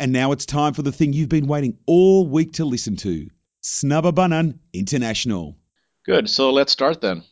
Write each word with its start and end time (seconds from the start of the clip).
And 0.00 0.12
now 0.12 0.32
it's 0.32 0.46
time 0.46 0.74
for 0.74 0.82
the 0.82 0.92
thing 0.92 1.12
you've 1.12 1.28
been 1.28 1.46
waiting 1.46 1.78
all 1.86 2.26
week 2.26 2.54
to 2.54 2.64
listen 2.64 2.96
to 2.96 3.28
Snabbabanan 3.62 4.58
International. 4.72 5.56
Good. 6.06 6.30
So 6.30 6.52
let's 6.52 6.72
start 6.72 7.00
then. 7.00 7.24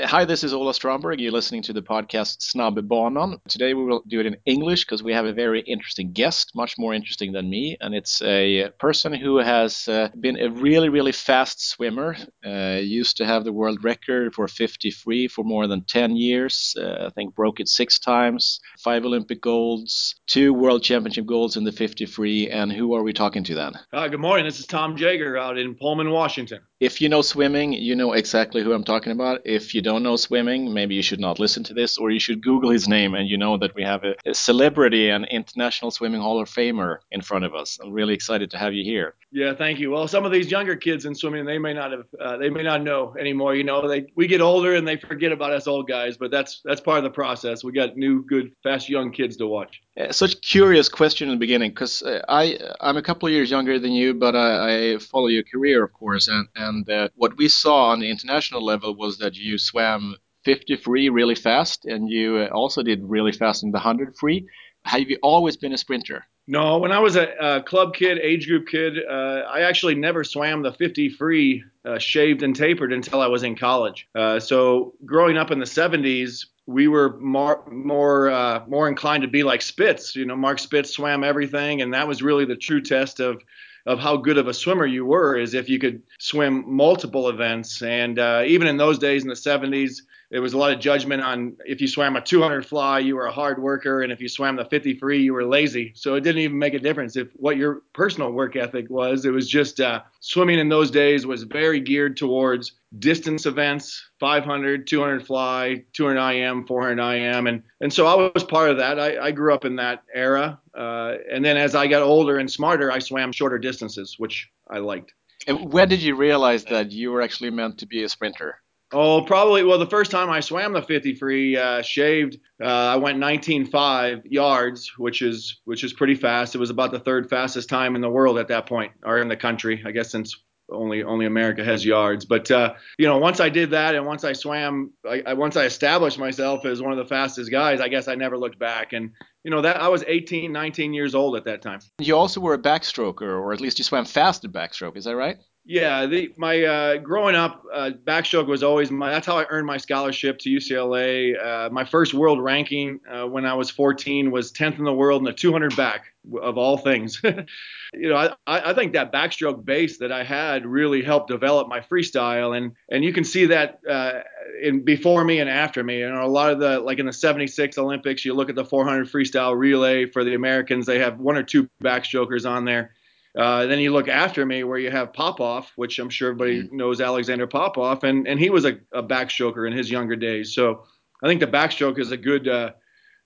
Hi, 0.00 0.24
this 0.24 0.42
is 0.42 0.54
Ola 0.54 0.72
Stromberg. 0.72 1.20
You're 1.20 1.32
listening 1.32 1.60
to 1.64 1.74
the 1.74 1.82
podcast 1.82 2.38
Snabbbanan. 2.40 3.38
Today 3.46 3.74
we 3.74 3.84
will 3.84 4.02
do 4.08 4.20
it 4.20 4.26
in 4.26 4.38
English 4.46 4.86
because 4.86 5.02
we 5.02 5.12
have 5.12 5.26
a 5.26 5.34
very 5.34 5.60
interesting 5.60 6.12
guest, 6.12 6.52
much 6.54 6.78
more 6.78 6.94
interesting 6.94 7.32
than 7.32 7.50
me. 7.50 7.76
And 7.78 7.94
it's 7.94 8.22
a 8.22 8.70
person 8.78 9.12
who 9.12 9.36
has 9.36 9.86
uh, 9.88 10.08
been 10.18 10.40
a 10.40 10.48
really, 10.48 10.88
really 10.88 11.12
fast 11.12 11.68
swimmer. 11.68 12.16
Uh, 12.42 12.80
used 12.82 13.18
to 13.18 13.26
have 13.26 13.44
the 13.44 13.52
world 13.52 13.84
record 13.84 14.32
for 14.34 14.48
50 14.48 14.90
free 14.92 15.28
for 15.28 15.44
more 15.44 15.66
than 15.66 15.84
10 15.84 16.16
years. 16.16 16.74
Uh, 16.80 17.08
I 17.08 17.10
think 17.10 17.34
broke 17.34 17.60
it 17.60 17.68
six 17.68 17.98
times, 17.98 18.60
five 18.78 19.04
Olympic 19.04 19.42
golds, 19.42 20.14
two 20.26 20.54
world 20.54 20.82
championship 20.82 21.26
golds 21.26 21.58
in 21.58 21.64
the 21.64 21.72
50 21.72 22.06
free. 22.06 22.48
And 22.48 22.72
who 22.72 22.94
are 22.94 23.02
we 23.02 23.12
talking 23.12 23.44
to 23.44 23.54
then? 23.54 23.74
Hi, 23.92 24.08
good 24.08 24.20
morning. 24.20 24.46
This 24.46 24.58
is 24.58 24.64
Tom 24.64 24.96
Jager 24.96 25.36
out 25.36 25.58
in 25.58 25.74
Pullman, 25.74 26.10
Washington. 26.10 26.60
If 26.82 27.00
you 27.00 27.08
know 27.08 27.22
swimming, 27.22 27.74
you 27.74 27.94
know 27.94 28.12
exactly 28.12 28.60
who 28.60 28.72
I'm 28.72 28.82
talking 28.82 29.12
about. 29.12 29.42
If 29.44 29.72
you 29.72 29.82
don't 29.82 30.02
know 30.02 30.16
swimming, 30.16 30.74
maybe 30.74 30.96
you 30.96 31.02
should 31.02 31.20
not 31.20 31.38
listen 31.38 31.62
to 31.62 31.74
this, 31.74 31.96
or 31.96 32.10
you 32.10 32.18
should 32.18 32.42
Google 32.42 32.70
his 32.70 32.88
name 32.88 33.14
and 33.14 33.28
you 33.28 33.38
know 33.38 33.56
that 33.58 33.76
we 33.76 33.84
have 33.84 34.02
a, 34.02 34.16
a 34.26 34.34
celebrity 34.34 35.08
and 35.08 35.24
international 35.26 35.92
swimming 35.92 36.20
Hall 36.20 36.40
of 36.40 36.50
Famer 36.50 36.98
in 37.12 37.20
front 37.20 37.44
of 37.44 37.54
us. 37.54 37.78
I'm 37.80 37.92
really 37.92 38.14
excited 38.14 38.50
to 38.50 38.58
have 38.58 38.74
you 38.74 38.82
here. 38.82 39.14
Yeah, 39.30 39.54
thank 39.54 39.78
you. 39.78 39.92
Well, 39.92 40.08
some 40.08 40.24
of 40.24 40.32
these 40.32 40.50
younger 40.50 40.74
kids 40.74 41.06
in 41.06 41.14
swimming, 41.14 41.44
they 41.44 41.56
may 41.56 41.72
not 41.72 41.92
have, 41.92 42.04
uh, 42.20 42.36
they 42.36 42.50
may 42.50 42.64
not 42.64 42.82
know 42.82 43.14
anymore. 43.16 43.54
You 43.54 43.62
know, 43.62 43.86
they 43.86 44.06
we 44.16 44.26
get 44.26 44.40
older 44.40 44.74
and 44.74 44.86
they 44.86 44.96
forget 44.96 45.30
about 45.30 45.52
us 45.52 45.68
old 45.68 45.86
guys, 45.86 46.16
but 46.16 46.32
that's 46.32 46.62
that's 46.64 46.80
part 46.80 46.98
of 46.98 47.04
the 47.04 47.10
process. 47.10 47.62
We 47.62 47.70
got 47.70 47.96
new, 47.96 48.24
good, 48.24 48.52
fast 48.64 48.88
young 48.88 49.12
kids 49.12 49.36
to 49.36 49.46
watch. 49.46 49.80
Uh, 49.94 50.10
such 50.10 50.40
curious 50.40 50.88
question 50.88 51.28
in 51.28 51.34
the 51.34 51.38
beginning 51.38 51.70
because 51.70 52.02
uh, 52.02 52.22
I 52.28 52.58
I'm 52.80 52.96
a 52.96 53.02
couple 53.02 53.26
of 53.26 53.32
years 53.32 53.50
younger 53.50 53.78
than 53.78 53.92
you, 53.92 54.14
but 54.14 54.34
I, 54.34 54.94
I 54.94 54.98
follow 54.98 55.28
your 55.28 55.44
career, 55.44 55.84
of 55.84 55.92
course, 55.92 56.28
and 56.28 56.48
and 56.56 56.71
uh, 56.88 57.08
what 57.14 57.36
we 57.36 57.48
saw 57.48 57.90
on 57.90 58.00
the 58.00 58.10
international 58.10 58.64
level 58.64 58.94
was 58.94 59.18
that 59.18 59.34
you 59.36 59.58
swam 59.58 60.16
50 60.44 60.76
free 60.76 61.08
really 61.08 61.34
fast, 61.34 61.84
and 61.84 62.08
you 62.08 62.38
uh, 62.38 62.48
also 62.48 62.82
did 62.82 63.00
really 63.02 63.32
fast 63.32 63.62
in 63.62 63.70
the 63.70 63.78
100 63.78 64.16
free. 64.16 64.46
Have 64.84 65.08
you 65.08 65.18
always 65.22 65.56
been 65.56 65.72
a 65.72 65.78
sprinter? 65.78 66.24
No, 66.48 66.78
when 66.78 66.90
I 66.90 66.98
was 66.98 67.14
a, 67.14 67.28
a 67.40 67.62
club 67.62 67.94
kid, 67.94 68.18
age 68.18 68.48
group 68.48 68.66
kid, 68.66 68.98
uh, 69.08 69.44
I 69.48 69.60
actually 69.60 69.94
never 69.94 70.24
swam 70.24 70.62
the 70.62 70.72
50 70.72 71.10
free 71.10 71.62
uh, 71.84 71.98
shaved 71.98 72.42
and 72.42 72.54
tapered 72.54 72.92
until 72.92 73.20
I 73.20 73.28
was 73.28 73.44
in 73.44 73.56
college. 73.56 74.08
Uh, 74.14 74.40
so 74.40 74.94
growing 75.04 75.36
up 75.36 75.52
in 75.52 75.60
the 75.60 75.64
70s, 75.64 76.46
we 76.66 76.88
were 76.88 77.18
more 77.18 77.64
more 77.70 78.30
uh, 78.30 78.64
more 78.68 78.88
inclined 78.88 79.22
to 79.22 79.28
be 79.28 79.42
like 79.42 79.62
Spitz. 79.62 80.14
You 80.14 80.24
know, 80.26 80.36
Mark 80.36 80.58
Spitz 80.58 80.90
swam 80.90 81.24
everything, 81.24 81.82
and 81.82 81.94
that 81.94 82.06
was 82.06 82.22
really 82.22 82.44
the 82.44 82.56
true 82.56 82.80
test 82.80 83.20
of 83.20 83.42
of 83.86 83.98
how 83.98 84.16
good 84.16 84.38
of 84.38 84.48
a 84.48 84.54
swimmer 84.54 84.86
you 84.86 85.04
were 85.04 85.36
is 85.36 85.54
if 85.54 85.68
you 85.68 85.78
could 85.78 86.02
swim 86.18 86.64
multiple 86.66 87.28
events. 87.28 87.82
And 87.82 88.18
uh, 88.18 88.44
even 88.46 88.66
in 88.66 88.76
those 88.76 88.98
days 88.98 89.22
in 89.22 89.28
the 89.28 89.34
70s, 89.34 90.02
there 90.32 90.40
was 90.40 90.54
a 90.54 90.58
lot 90.58 90.72
of 90.72 90.80
judgment 90.80 91.20
on 91.20 91.58
if 91.66 91.82
you 91.82 91.86
swam 91.86 92.16
a 92.16 92.20
200 92.22 92.64
fly, 92.64 92.98
you 92.98 93.16
were 93.16 93.26
a 93.26 93.32
hard 93.32 93.60
worker, 93.60 94.00
and 94.00 94.10
if 94.10 94.18
you 94.18 94.30
swam 94.30 94.56
the 94.56 94.64
50 94.64 94.94
free, 94.94 95.22
you 95.22 95.34
were 95.34 95.44
lazy. 95.44 95.92
So 95.94 96.14
it 96.14 96.22
didn't 96.22 96.40
even 96.40 96.58
make 96.58 96.72
a 96.72 96.78
difference. 96.78 97.16
If 97.16 97.28
what 97.34 97.58
your 97.58 97.82
personal 97.92 98.32
work 98.32 98.56
ethic 98.56 98.88
was. 98.88 99.26
It 99.26 99.30
was 99.30 99.46
just 99.46 99.78
uh, 99.78 100.00
swimming 100.20 100.58
in 100.58 100.70
those 100.70 100.90
days 100.90 101.26
was 101.26 101.42
very 101.42 101.80
geared 101.80 102.16
towards 102.16 102.72
distance 102.98 103.44
events 103.44 104.02
500 104.20 104.86
200 104.86 105.26
fly 105.26 105.84
200 105.92 106.32
im 106.32 106.66
400 106.66 107.14
im 107.14 107.46
and 107.46 107.62
and 107.80 107.90
so 107.90 108.06
i 108.06 108.30
was 108.34 108.44
part 108.44 108.70
of 108.70 108.78
that. 108.78 108.98
I, 108.98 109.18
I 109.18 109.30
grew 109.32 109.52
up 109.52 109.64
in 109.64 109.76
that 109.76 110.02
era. 110.14 110.58
Uh, 110.74 111.16
and 111.30 111.44
then 111.44 111.56
as 111.56 111.74
i 111.74 111.86
got 111.86 112.02
older 112.02 112.38
and 112.38 112.50
smarter 112.50 112.90
i 112.90 112.98
swam 112.98 113.32
shorter 113.32 113.58
distances 113.58 114.16
which 114.18 114.50
i 114.68 114.78
liked. 114.78 115.12
And 115.46 115.72
when 115.72 115.88
did 115.88 116.02
you 116.02 116.16
realize 116.16 116.64
that 116.66 116.92
you 116.92 117.10
were 117.10 117.20
actually 117.20 117.50
meant 117.50 117.78
to 117.78 117.86
be 117.86 118.02
a 118.02 118.08
sprinter 118.08 118.61
Oh, 118.92 119.22
probably. 119.22 119.64
Well, 119.64 119.78
the 119.78 119.86
first 119.86 120.10
time 120.10 120.28
I 120.28 120.40
swam 120.40 120.74
the 120.74 120.82
50 120.82 121.14
free, 121.14 121.56
uh, 121.56 121.80
shaved, 121.82 122.38
uh, 122.62 122.66
I 122.66 122.96
went 122.96 123.18
19.5 123.18 124.22
yards, 124.24 124.92
which 124.98 125.22
is 125.22 125.60
which 125.64 125.82
is 125.82 125.92
pretty 125.92 126.14
fast. 126.14 126.54
It 126.54 126.58
was 126.58 126.70
about 126.70 126.92
the 126.92 127.00
third 127.00 127.30
fastest 127.30 127.68
time 127.68 127.94
in 127.96 128.02
the 128.02 128.10
world 128.10 128.38
at 128.38 128.48
that 128.48 128.66
point, 128.66 128.92
or 129.04 129.18
in 129.18 129.28
the 129.28 129.36
country, 129.36 129.82
I 129.86 129.92
guess, 129.92 130.10
since 130.10 130.36
only 130.70 131.02
only 131.02 131.26
America 131.26 131.64
has 131.64 131.84
yards. 131.84 132.24
But 132.24 132.50
uh, 132.50 132.74
you 132.98 133.06
know, 133.06 133.18
once 133.18 133.40
I 133.40 133.48
did 133.48 133.70
that, 133.70 133.94
and 133.94 134.06
once 134.06 134.24
I 134.24 134.32
swam, 134.32 134.92
I, 135.08 135.22
I, 135.26 135.34
once 135.34 135.56
I 135.56 135.64
established 135.64 136.18
myself 136.18 136.64
as 136.64 136.82
one 136.82 136.92
of 136.92 136.98
the 136.98 137.06
fastest 137.06 137.50
guys, 137.50 137.80
I 137.80 137.88
guess 137.88 138.08
I 138.08 138.14
never 138.14 138.36
looked 138.36 138.58
back. 138.58 138.92
And 138.92 139.10
you 139.44 139.50
know 139.50 139.62
that 139.62 139.80
I 139.80 139.88
was 139.88 140.04
18, 140.06 140.52
19 140.52 140.92
years 140.92 141.14
old 141.14 141.36
at 141.36 141.44
that 141.44 141.62
time. 141.62 141.80
You 141.98 142.16
also 142.16 142.40
were 142.40 142.54
a 142.54 142.58
backstroker, 142.58 143.22
or 143.22 143.52
at 143.52 143.60
least 143.60 143.78
you 143.78 143.84
swam 143.84 144.04
fast 144.04 144.44
at 144.44 144.52
backstroke. 144.52 144.96
Is 144.96 145.04
that 145.04 145.16
right? 145.16 145.38
Yeah, 145.64 146.06
the, 146.06 146.34
my 146.36 146.60
uh, 146.64 146.96
growing 146.96 147.36
up, 147.36 147.62
uh, 147.72 147.90
backstroke 148.04 148.48
was 148.48 148.64
always 148.64 148.90
my. 148.90 149.10
That's 149.10 149.26
how 149.26 149.38
I 149.38 149.46
earned 149.48 149.64
my 149.64 149.76
scholarship 149.76 150.40
to 150.40 150.50
UCLA. 150.50 151.40
Uh, 151.40 151.70
my 151.70 151.84
first 151.84 152.14
world 152.14 152.42
ranking 152.42 152.98
uh, 153.08 153.28
when 153.28 153.46
I 153.46 153.54
was 153.54 153.70
14 153.70 154.32
was 154.32 154.50
10th 154.52 154.78
in 154.78 154.84
the 154.84 154.92
world 154.92 155.20
in 155.20 155.24
the 155.24 155.32
200 155.32 155.76
back 155.76 156.06
of 156.42 156.58
all 156.58 156.78
things. 156.78 157.20
you 157.94 158.08
know, 158.08 158.34
I, 158.44 158.70
I 158.70 158.74
think 158.74 158.94
that 158.94 159.12
backstroke 159.12 159.64
base 159.64 159.98
that 159.98 160.10
I 160.10 160.24
had 160.24 160.66
really 160.66 161.00
helped 161.00 161.28
develop 161.28 161.68
my 161.68 161.78
freestyle, 161.78 162.56
and 162.56 162.72
and 162.90 163.04
you 163.04 163.12
can 163.12 163.22
see 163.22 163.46
that 163.46 163.78
uh, 163.88 164.22
in 164.60 164.84
before 164.84 165.22
me 165.22 165.38
and 165.38 165.48
after 165.48 165.84
me. 165.84 166.02
And 166.02 166.18
a 166.18 166.26
lot 166.26 166.50
of 166.50 166.58
the 166.58 166.80
like 166.80 166.98
in 166.98 167.06
the 167.06 167.12
76 167.12 167.78
Olympics, 167.78 168.24
you 168.24 168.34
look 168.34 168.50
at 168.50 168.56
the 168.56 168.64
400 168.64 169.06
freestyle 169.06 169.56
relay 169.56 170.06
for 170.06 170.24
the 170.24 170.34
Americans, 170.34 170.86
they 170.86 170.98
have 170.98 171.20
one 171.20 171.36
or 171.36 171.44
two 171.44 171.70
backstrokers 171.84 172.50
on 172.50 172.64
there 172.64 172.94
uh, 173.38 173.66
then 173.66 173.78
you 173.78 173.92
look 173.92 174.08
after 174.08 174.44
me 174.44 174.62
where 174.62 174.78
you 174.78 174.90
have 174.90 175.12
Popov, 175.12 175.70
which 175.76 175.98
I'm 175.98 176.10
sure 176.10 176.30
everybody 176.30 176.64
mm-hmm. 176.64 176.76
knows 176.76 177.00
Alexander 177.00 177.46
Popov, 177.46 178.04
and, 178.04 178.28
and 178.28 178.38
he 178.38 178.50
was 178.50 178.64
a, 178.64 178.78
a 178.92 179.02
backstroker 179.02 179.66
in 179.66 179.72
his 179.72 179.90
younger 179.90 180.16
days. 180.16 180.54
So 180.54 180.84
I 181.22 181.28
think 181.28 181.40
the 181.40 181.46
backstroke 181.46 181.98
is 181.98 182.10
a 182.10 182.16
good 182.16 182.46
uh, 182.46 182.72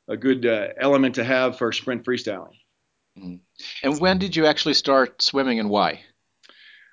a 0.08 0.16
good 0.16 0.46
uh, 0.46 0.68
element 0.78 1.16
to 1.16 1.24
have 1.24 1.58
for 1.58 1.72
sprint 1.72 2.04
freestyling. 2.04 2.54
Mm-hmm. 3.18 3.36
And 3.82 4.00
when 4.00 4.18
did 4.18 4.36
you 4.36 4.46
actually 4.46 4.74
start 4.74 5.20
swimming 5.20 5.58
and 5.58 5.68
why? 5.70 6.02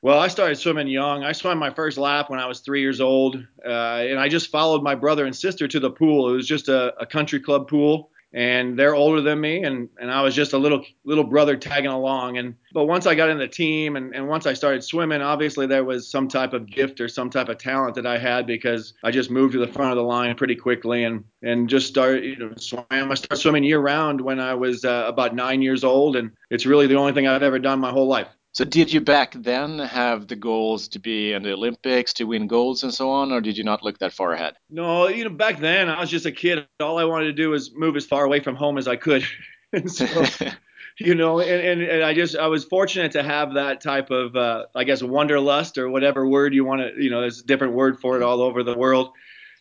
Well, 0.01 0.19
I 0.19 0.27
started 0.27 0.55
swimming 0.55 0.87
young. 0.87 1.23
I 1.23 1.31
swam 1.31 1.59
my 1.59 1.69
first 1.69 1.97
lap 1.97 2.29
when 2.29 2.39
I 2.39 2.47
was 2.47 2.59
three 2.59 2.81
years 2.81 2.99
old, 2.99 3.35
uh, 3.65 3.69
and 3.69 4.19
I 4.19 4.27
just 4.27 4.49
followed 4.49 4.83
my 4.83 4.95
brother 4.95 5.25
and 5.25 5.35
sister 5.35 5.67
to 5.67 5.79
the 5.79 5.91
pool. 5.91 6.29
It 6.29 6.35
was 6.35 6.47
just 6.47 6.67
a, 6.67 6.93
a 6.99 7.05
country 7.05 7.39
club 7.39 7.69
pool 7.69 8.09
and 8.33 8.77
they're 8.77 8.95
older 8.95 9.21
than 9.21 9.39
me 9.39 9.63
and, 9.63 9.89
and 9.99 10.11
I 10.11 10.21
was 10.21 10.33
just 10.33 10.53
a 10.53 10.57
little 10.57 10.83
little 11.05 11.23
brother 11.23 11.55
tagging 11.55 11.91
along. 11.91 12.37
And 12.37 12.55
but 12.73 12.85
once 12.85 13.05
I 13.05 13.13
got 13.13 13.29
in 13.29 13.37
the 13.37 13.47
team 13.47 13.95
and, 13.95 14.13
and 14.15 14.27
once 14.27 14.47
I 14.47 14.53
started 14.53 14.83
swimming 14.83 15.21
obviously 15.21 15.67
there 15.67 15.83
was 15.83 16.09
some 16.09 16.27
type 16.27 16.53
of 16.53 16.69
gift 16.69 16.99
or 16.99 17.07
some 17.07 17.29
type 17.29 17.49
of 17.49 17.57
talent 17.57 17.95
that 17.95 18.07
I 18.07 18.17
had 18.17 18.47
because 18.47 18.93
I 19.03 19.11
just 19.11 19.29
moved 19.29 19.53
to 19.53 19.59
the 19.59 19.71
front 19.71 19.91
of 19.91 19.97
the 19.97 20.03
line 20.03 20.35
pretty 20.35 20.55
quickly 20.55 21.03
and 21.03 21.23
and 21.41 21.69
just 21.69 21.87
started 21.87 22.23
you 22.23 22.37
know 22.37 22.53
swam. 22.57 22.85
I 22.91 23.13
started 23.13 23.37
swimming 23.41 23.63
year 23.63 23.79
round 23.79 24.19
when 24.19 24.39
I 24.39 24.53
was 24.55 24.83
uh, 24.83 25.05
about 25.07 25.35
9 25.35 25.61
years 25.61 25.83
old 25.83 26.15
and 26.15 26.31
it's 26.49 26.65
really 26.65 26.87
the 26.87 26.95
only 26.95 27.13
thing 27.13 27.27
I've 27.27 27.43
ever 27.43 27.59
done 27.59 27.79
my 27.79 27.91
whole 27.91 28.07
life 28.07 28.27
so 28.53 28.63
did 28.63 28.93
you 28.93 29.01
back 29.01 29.33
then 29.33 29.79
have 29.79 30.27
the 30.27 30.35
goals 30.35 30.87
to 30.89 30.99
be 30.99 31.33
in 31.33 31.41
the 31.41 31.53
Olympics, 31.53 32.13
to 32.13 32.25
win 32.25 32.45
golds 32.45 32.83
and 32.83 32.93
so 32.93 33.09
on, 33.09 33.31
or 33.31 33.41
did 33.41 33.57
you 33.57 33.63
not 33.63 33.83
look 33.83 33.97
that 33.97 34.13
far 34.13 34.31
ahead? 34.31 34.53
No, 34.69 35.07
you 35.07 35.23
know, 35.23 35.31
back 35.31 35.59
then 35.59 35.89
I 35.89 35.99
was 35.99 36.11
just 36.11 36.27
a 36.27 36.31
kid. 36.31 36.67
All 36.79 36.99
I 36.99 37.05
wanted 37.05 37.25
to 37.25 37.33
do 37.33 37.49
was 37.49 37.73
move 37.73 37.95
as 37.95 38.05
far 38.05 38.23
away 38.23 38.41
from 38.41 38.55
home 38.55 38.77
as 38.77 38.87
I 38.87 38.95
could. 38.95 39.25
so, 39.87 40.05
you 40.99 41.15
know, 41.15 41.39
and, 41.39 41.81
and, 41.81 41.81
and, 41.81 42.03
I 42.03 42.13
just 42.13 42.37
I 42.37 42.45
was 42.45 42.63
fortunate 42.63 43.13
to 43.13 43.23
have 43.23 43.55
that 43.55 43.81
type 43.81 44.11
of 44.11 44.35
uh, 44.35 44.65
I 44.75 44.83
guess 44.83 45.01
wanderlust 45.01 45.79
or 45.79 45.89
whatever 45.89 46.29
word 46.29 46.53
you 46.53 46.63
want 46.63 46.81
to, 46.81 47.03
you 47.03 47.09
know, 47.09 47.21
there's 47.21 47.41
a 47.41 47.45
different 47.45 47.73
word 47.73 47.99
for 47.99 48.17
it 48.17 48.21
all 48.21 48.39
over 48.39 48.61
the 48.61 48.77
world 48.77 49.13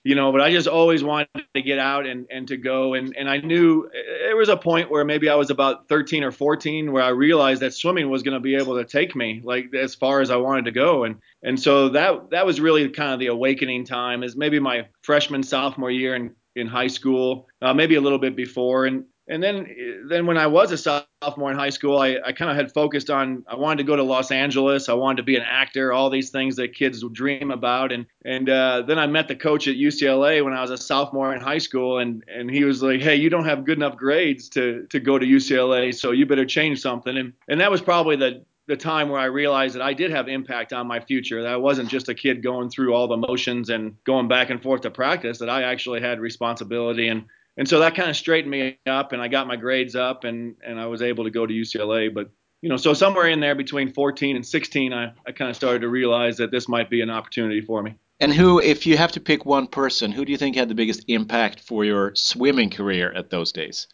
you 0.05 0.17
know, 0.17 0.33
but 0.33 0.41
I 0.41 0.51
just 0.51 0.67
always 0.67 1.05
wanted 1.05 1.29
to 1.55 1.63
get 1.63 1.79
out 1.79 2.07
and, 2.07 2.27
and 2.31 2.49
to 2.49 2.57
go. 2.57 2.95
And, 2.95 3.15
and 3.17 3.31
I 3.31 3.39
knew 3.39 3.89
there 4.25 4.37
was 4.37 4.49
a 4.49 4.57
point 4.57 4.91
where 4.91 5.05
maybe 5.05 5.29
I 5.29 5.37
was 5.37 5.51
about 5.51 5.89
13 5.89 6.25
or 6.25 6.33
14 6.33 6.93
where 6.93 7.03
I 7.03 7.11
realized 7.11 7.63
that 7.63 7.73
swimming 7.73 8.11
was 8.11 8.23
going 8.23 8.35
to 8.35 8.41
be 8.41 8.57
able 8.57 8.77
to 8.79 8.85
take 8.85 9.15
me 9.15 9.41
like 9.45 9.73
as 9.75 9.95
far 9.95 10.21
as 10.21 10.31
I 10.31 10.37
wanted 10.37 10.65
to 10.65 10.73
go. 10.73 11.05
And, 11.05 11.21
and 11.43 11.61
so 11.61 11.91
that, 11.91 12.31
that 12.31 12.47
was 12.47 12.61
really 12.61 12.89
kind 12.89 13.13
of 13.13 13.21
the 13.21 13.29
awakening 13.29 13.85
time 13.85 14.25
is 14.25 14.37
maybe 14.37 14.59
my 14.59 14.89
freshman, 15.03 15.43
sophomore 15.45 15.91
year 15.91 16.17
in, 16.17 16.35
in 16.57 16.67
high 16.67 16.89
school, 16.89 17.49
uh, 17.61 17.73
maybe 17.73 17.95
a 17.95 18.01
little 18.01 18.19
bit 18.19 18.35
before. 18.35 18.87
And, 18.87 19.05
and 19.29 19.43
then 19.43 19.67
then 20.09 20.27
when 20.27 20.37
I 20.37 20.49
was 20.49 20.73
a 20.73 20.79
sophomore 20.79 21.51
in 21.51 21.57
high 21.57 21.71
school, 21.71 21.99
I, 21.99 22.19
I 22.25 22.33
kind 22.33 22.51
of 22.51 22.57
had 22.57 22.73
focused 22.73 23.09
on 23.09 23.45
I 23.47 23.55
wanted 23.55 23.79
to 23.79 23.85
go 23.85 23.95
to 23.95 24.03
Los 24.03 24.33
Angeles. 24.33 24.89
I 24.89 24.95
wanted 24.95 25.19
to 25.19 25.23
be 25.23 25.37
an 25.37 25.43
actor, 25.43 25.93
all 25.93 26.11
these 26.11 26.31
things 26.31 26.57
that 26.57 26.75
kids 26.75 27.05
dream 27.13 27.53
about. 27.53 27.93
And 27.93 28.07
and 28.25 28.49
uh, 28.49 28.83
then 28.83 28.99
I 28.99 29.07
met 29.07 29.29
the 29.29 29.37
coach 29.37 29.69
at 29.69 29.77
UCLA 29.77 30.45
when 30.45 30.53
I 30.53 30.61
was 30.61 30.71
a 30.71 30.77
sophomore 30.77 31.35
in 31.35 31.41
high 31.41 31.59
school, 31.59 31.99
and 31.99 32.25
and 32.27 32.51
he 32.51 32.65
was 32.65 32.83
like, 32.83 33.01
Hey, 33.01 33.17
you 33.17 33.31
don't 33.31 33.45
have 33.45 33.65
good 33.65 33.79
enough 33.79 33.97
grades 33.97 34.49
to 34.51 34.87
to 34.91 34.99
go 34.99 35.19
to 35.19 35.27
UCLA, 35.27 35.95
so 35.95 36.11
you 36.11 36.27
better 36.27 36.47
change 36.47 36.81
something. 36.81 37.17
And 37.17 37.33
and 37.49 37.61
that 37.61 37.71
was 37.71 37.81
probably 37.81 38.17
the 38.17 38.45
the 38.67 38.77
time 38.77 39.09
where 39.09 39.21
I 39.21 39.27
realized 39.27 39.75
that 39.77 39.83
I 39.83 39.93
did 39.93 40.11
have 40.11 40.29
impact 40.29 40.73
on 40.73 40.87
my 40.89 40.99
future. 40.99 41.43
That 41.43 41.53
I 41.53 41.57
wasn't 41.57 41.89
just 41.89 42.09
a 42.09 42.15
kid 42.15 42.43
going 42.43 42.71
through 42.71 42.93
all 42.93 43.07
the 43.07 43.17
motions 43.17 43.71
and 43.71 43.95
going 44.05 44.27
back 44.27 44.51
and 44.51 44.61
forth 44.61 44.81
to 44.81 44.91
practice. 44.91 45.39
That 45.39 45.49
I 45.49 45.63
actually 45.63 46.01
had 46.01 46.19
responsibility 46.19 47.07
and 47.07 47.25
and 47.57 47.69
so 47.69 47.81
that 47.81 47.95
kind 47.95 48.09
of 48.09 48.17
straightened 48.17 48.51
me 48.51 48.79
up, 48.87 49.13
and 49.13 49.21
I 49.21 49.29
got 49.29 49.47
my 49.47 49.57
grades 49.57 49.95
up, 49.95 50.25
and 50.25 50.57
and 50.65 50.81
I 50.81 50.87
was 50.87 51.03
able 51.03 51.25
to 51.25 51.31
go 51.31 51.47
to 51.47 51.53
UCLA. 51.53 52.13
But 52.13 52.31
you 52.63 52.69
know, 52.69 52.77
so 52.77 52.95
somewhere 52.95 53.29
in 53.29 53.41
there 53.41 53.55
between 53.55 53.93
14 53.93 54.37
and 54.37 54.47
16, 54.47 54.93
I, 54.93 55.13
I 55.27 55.33
kind 55.33 55.51
of 55.51 55.57
started 55.57 55.81
to 55.81 55.89
realize 55.89 56.37
that 56.37 56.51
this 56.51 56.69
might 56.69 56.89
be 56.89 57.01
an 57.01 57.11
opportunity 57.11 57.61
for 57.61 57.83
me. 57.83 57.97
And 58.21 58.33
who, 58.33 58.61
if 58.61 58.87
you 58.87 58.97
have 58.97 59.13
to 59.13 59.21
pick 59.21 59.45
one 59.45 59.67
person, 59.67 60.13
who 60.13 60.25
do 60.25 60.31
you 60.31 60.39
think 60.39 60.55
had 60.55 60.69
the 60.69 60.77
biggest 60.77 61.05
impact 61.09 61.59
for 61.59 61.85
your 61.85 62.15
swimming 62.15 62.71
career 62.71 63.13
at 63.13 63.31
those 63.31 63.51
days? 63.51 63.89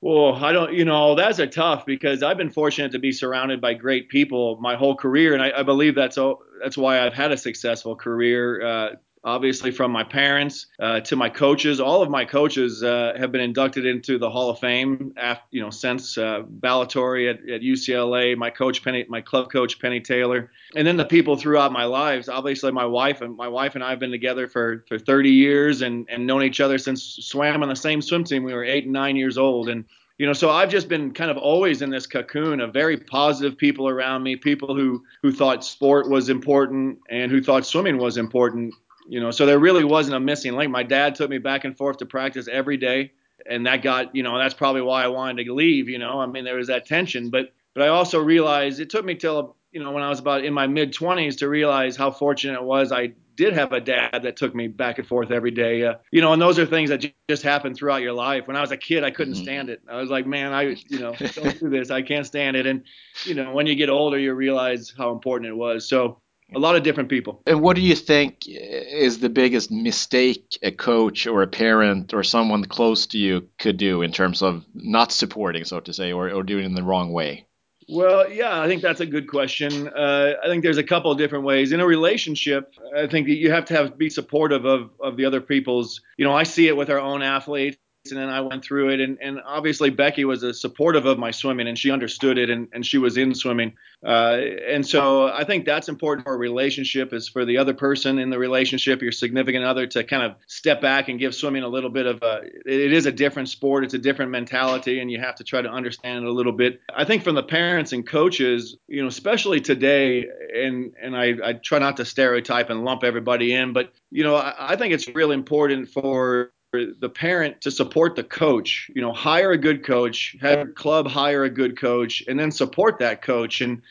Well, 0.00 0.34
I 0.34 0.52
don't, 0.52 0.72
you 0.72 0.86
know, 0.86 1.14
that's 1.14 1.38
a 1.38 1.46
tough 1.46 1.84
because 1.84 2.22
I've 2.22 2.38
been 2.38 2.50
fortunate 2.50 2.92
to 2.92 2.98
be 2.98 3.12
surrounded 3.12 3.60
by 3.60 3.74
great 3.74 4.08
people 4.08 4.58
my 4.60 4.76
whole 4.76 4.96
career, 4.96 5.34
and 5.34 5.42
I, 5.42 5.60
I 5.60 5.62
believe 5.62 5.94
that's 5.94 6.16
all, 6.16 6.40
that's 6.62 6.78
why 6.78 7.04
I've 7.04 7.14
had 7.14 7.30
a 7.30 7.36
successful 7.36 7.94
career. 7.94 8.66
Uh, 8.66 8.88
obviously 9.24 9.70
from 9.70 9.90
my 9.90 10.04
parents 10.04 10.66
uh, 10.78 11.00
to 11.00 11.16
my 11.16 11.28
coaches. 11.28 11.80
All 11.80 12.02
of 12.02 12.10
my 12.10 12.24
coaches 12.24 12.82
uh, 12.82 13.14
have 13.16 13.32
been 13.32 13.40
inducted 13.40 13.86
into 13.86 14.18
the 14.18 14.30
Hall 14.30 14.50
of 14.50 14.58
Fame, 14.58 15.14
after, 15.16 15.44
you 15.50 15.62
know, 15.62 15.70
since 15.70 16.18
uh, 16.18 16.42
at, 16.42 17.38
at, 17.48 17.60
UCLA, 17.62 18.36
my 18.36 18.50
coach 18.50 18.84
Penny, 18.84 19.04
my 19.08 19.20
club 19.20 19.50
coach 19.50 19.80
Penny 19.80 20.00
Taylor, 20.00 20.50
and 20.76 20.86
then 20.86 20.96
the 20.96 21.04
people 21.04 21.36
throughout 21.36 21.72
my 21.72 21.84
lives. 21.84 22.28
Obviously, 22.28 22.70
my 22.70 22.84
wife 22.84 23.20
and 23.22 23.36
my 23.36 23.48
wife 23.48 23.74
and 23.74 23.82
I 23.82 23.90
have 23.90 23.98
been 23.98 24.10
together 24.10 24.46
for 24.46 24.84
for 24.88 24.98
30 24.98 25.30
years 25.30 25.82
and 25.82 26.06
and 26.10 26.26
known 26.26 26.42
each 26.42 26.60
other 26.60 26.78
since 26.78 27.02
swam 27.02 27.62
on 27.62 27.68
the 27.68 27.76
same 27.76 28.02
swim 28.02 28.24
team. 28.24 28.44
We 28.44 28.52
were 28.52 28.64
eight 28.64 28.84
and 28.84 28.92
nine 28.92 29.16
years 29.16 29.38
old, 29.38 29.68
and 29.68 29.84
you 30.18 30.26
know 30.26 30.32
so 30.32 30.50
i've 30.50 30.70
just 30.70 30.88
been 30.88 31.12
kind 31.12 31.30
of 31.30 31.36
always 31.36 31.82
in 31.82 31.90
this 31.90 32.06
cocoon 32.06 32.60
of 32.60 32.72
very 32.72 32.96
positive 32.96 33.58
people 33.58 33.88
around 33.88 34.22
me 34.22 34.36
people 34.36 34.74
who 34.74 35.02
who 35.22 35.32
thought 35.32 35.64
sport 35.64 36.08
was 36.08 36.28
important 36.28 36.98
and 37.10 37.32
who 37.32 37.42
thought 37.42 37.66
swimming 37.66 37.98
was 37.98 38.16
important 38.16 38.72
you 39.08 39.20
know, 39.20 39.30
so 39.30 39.46
there 39.46 39.58
really 39.58 39.84
wasn't 39.84 40.16
a 40.16 40.20
missing 40.20 40.54
link. 40.54 40.70
My 40.70 40.82
dad 40.82 41.14
took 41.14 41.30
me 41.30 41.38
back 41.38 41.64
and 41.64 41.76
forth 41.76 41.98
to 41.98 42.06
practice 42.06 42.48
every 42.50 42.76
day, 42.76 43.12
and 43.48 43.66
that 43.66 43.82
got, 43.82 44.14
you 44.14 44.22
know, 44.22 44.38
that's 44.38 44.54
probably 44.54 44.82
why 44.82 45.04
I 45.04 45.08
wanted 45.08 45.44
to 45.44 45.54
leave. 45.54 45.88
You 45.88 45.98
know, 45.98 46.20
I 46.20 46.26
mean, 46.26 46.44
there 46.44 46.56
was 46.56 46.68
that 46.68 46.86
tension, 46.86 47.30
but 47.30 47.52
but 47.74 47.82
I 47.82 47.88
also 47.88 48.20
realized 48.20 48.80
it 48.80 48.90
took 48.90 49.04
me 49.04 49.14
till 49.14 49.56
you 49.72 49.82
know 49.82 49.90
when 49.90 50.02
I 50.02 50.08
was 50.08 50.20
about 50.20 50.44
in 50.44 50.54
my 50.54 50.66
mid 50.66 50.92
20s 50.92 51.38
to 51.38 51.48
realize 51.48 51.96
how 51.96 52.10
fortunate 52.10 52.54
it 52.54 52.64
was 52.64 52.92
I 52.92 53.14
did 53.36 53.54
have 53.54 53.72
a 53.72 53.80
dad 53.80 54.20
that 54.22 54.36
took 54.36 54.54
me 54.54 54.68
back 54.68 54.98
and 54.98 55.06
forth 55.06 55.30
every 55.30 55.50
day. 55.50 55.84
Uh, 55.84 55.94
you 56.10 56.20
know, 56.20 56.32
and 56.32 56.40
those 56.40 56.58
are 56.58 56.66
things 56.66 56.90
that 56.90 57.04
just 57.28 57.42
happen 57.42 57.74
throughout 57.74 58.02
your 58.02 58.12
life. 58.12 58.46
When 58.46 58.56
I 58.56 58.60
was 58.60 58.70
a 58.70 58.76
kid, 58.76 59.04
I 59.04 59.10
couldn't 59.10 59.34
mm-hmm. 59.34 59.42
stand 59.42 59.70
it. 59.70 59.82
I 59.88 59.96
was 59.96 60.10
like, 60.10 60.26
man, 60.26 60.52
I, 60.52 60.76
you 60.88 60.98
know, 61.00 61.14
don't 61.34 61.58
do 61.58 61.68
this. 61.68 61.90
I 61.90 62.02
can't 62.02 62.26
stand 62.26 62.56
it. 62.56 62.66
And, 62.66 62.84
you 63.24 63.34
know, 63.34 63.52
when 63.52 63.66
you 63.66 63.74
get 63.74 63.90
older, 63.90 64.18
you 64.18 64.32
realize 64.34 64.92
how 64.96 65.12
important 65.12 65.48
it 65.48 65.56
was. 65.56 65.88
So, 65.88 66.20
a 66.54 66.58
lot 66.58 66.76
of 66.76 66.82
different 66.82 67.08
people. 67.08 67.42
And 67.46 67.60
what 67.60 67.76
do 67.76 67.82
you 67.82 67.94
think 67.94 68.46
is 68.46 69.18
the 69.18 69.28
biggest 69.28 69.70
mistake 69.70 70.58
a 70.62 70.70
coach 70.70 71.26
or 71.26 71.42
a 71.42 71.46
parent 71.46 72.14
or 72.14 72.22
someone 72.22 72.64
close 72.64 73.06
to 73.08 73.18
you 73.18 73.48
could 73.58 73.76
do 73.76 74.02
in 74.02 74.12
terms 74.12 74.42
of 74.42 74.64
not 74.74 75.12
supporting, 75.12 75.64
so 75.64 75.80
to 75.80 75.92
say, 75.92 76.12
or, 76.12 76.30
or 76.30 76.42
doing 76.42 76.64
it 76.64 76.66
in 76.66 76.74
the 76.74 76.82
wrong 76.82 77.12
way? 77.12 77.46
Well, 77.88 78.30
yeah, 78.30 78.60
I 78.60 78.66
think 78.66 78.80
that's 78.80 79.00
a 79.00 79.06
good 79.06 79.28
question. 79.28 79.88
Uh, 79.88 80.34
I 80.42 80.46
think 80.46 80.62
there's 80.62 80.78
a 80.78 80.84
couple 80.84 81.10
of 81.10 81.18
different 81.18 81.44
ways 81.44 81.72
in 81.72 81.80
a 81.80 81.86
relationship. 81.86 82.72
I 82.96 83.06
think 83.06 83.26
that 83.26 83.34
you 83.34 83.50
have 83.50 83.66
to 83.66 83.74
have 83.74 83.98
be 83.98 84.08
supportive 84.08 84.64
of 84.64 84.90
of 85.00 85.18
the 85.18 85.26
other 85.26 85.42
people's. 85.42 86.00
You 86.16 86.24
know, 86.24 86.34
I 86.34 86.44
see 86.44 86.66
it 86.66 86.76
with 86.76 86.88
our 86.88 86.98
own 86.98 87.22
athletes 87.22 87.76
and 88.10 88.20
then 88.20 88.28
I 88.28 88.40
went 88.40 88.64
through 88.64 88.90
it. 88.90 89.00
And, 89.00 89.18
and 89.20 89.40
obviously, 89.44 89.90
Becky 89.90 90.24
was 90.24 90.42
a 90.42 90.52
supportive 90.52 91.06
of 91.06 91.18
my 91.18 91.30
swimming 91.30 91.68
and 91.68 91.78
she 91.78 91.90
understood 91.90 92.38
it 92.38 92.50
and, 92.50 92.68
and 92.72 92.84
she 92.84 92.98
was 92.98 93.16
in 93.16 93.34
swimming. 93.34 93.72
Uh, 94.04 94.40
and 94.68 94.86
so 94.86 95.28
I 95.28 95.44
think 95.44 95.64
that's 95.64 95.88
important 95.88 96.26
for 96.26 96.34
a 96.34 96.38
relationship 96.38 97.14
is 97.14 97.28
for 97.28 97.44
the 97.44 97.56
other 97.56 97.72
person 97.72 98.18
in 98.18 98.28
the 98.28 98.38
relationship, 98.38 99.00
your 99.00 99.12
significant 99.12 99.64
other, 99.64 99.86
to 99.86 100.04
kind 100.04 100.22
of 100.22 100.36
step 100.46 100.80
back 100.80 101.08
and 101.08 101.18
give 101.18 101.34
swimming 101.34 101.62
a 101.62 101.68
little 101.68 101.90
bit 101.90 102.06
of 102.06 102.22
a, 102.22 102.42
it 102.66 102.92
is 102.92 103.06
a 103.06 103.12
different 103.12 103.48
sport, 103.48 103.84
it's 103.84 103.94
a 103.94 103.98
different 103.98 104.30
mentality, 104.30 105.00
and 105.00 105.10
you 105.10 105.18
have 105.18 105.36
to 105.36 105.44
try 105.44 105.62
to 105.62 105.70
understand 105.70 106.24
it 106.24 106.28
a 106.28 106.32
little 106.32 106.52
bit. 106.52 106.80
I 106.94 107.04
think 107.04 107.24
from 107.24 107.34
the 107.34 107.42
parents 107.42 107.92
and 107.92 108.06
coaches, 108.06 108.76
you 108.86 109.00
know, 109.00 109.08
especially 109.08 109.60
today, 109.60 110.26
and, 110.54 110.92
and 111.00 111.16
I, 111.16 111.34
I 111.42 111.52
try 111.54 111.78
not 111.78 111.96
to 111.96 112.04
stereotype 112.04 112.68
and 112.68 112.84
lump 112.84 113.04
everybody 113.04 113.54
in, 113.54 113.72
but, 113.72 113.92
you 114.10 114.24
know, 114.24 114.36
I, 114.36 114.72
I 114.72 114.76
think 114.76 114.92
it's 114.92 115.08
really 115.08 115.34
important 115.34 115.88
for 115.88 116.50
the 116.98 117.08
parent 117.08 117.60
to 117.62 117.70
support 117.70 118.16
the 118.16 118.24
coach. 118.24 118.90
You 118.94 119.02
know, 119.02 119.12
hire 119.12 119.52
a 119.52 119.58
good 119.58 119.84
coach, 119.84 120.36
have 120.40 120.58
a 120.60 120.66
club 120.66 121.06
hire 121.06 121.44
a 121.44 121.50
good 121.50 121.78
coach, 121.78 122.22
and 122.26 122.38
then 122.38 122.50
support 122.50 122.98
that 122.98 123.22
coach. 123.22 123.60
And 123.60 123.82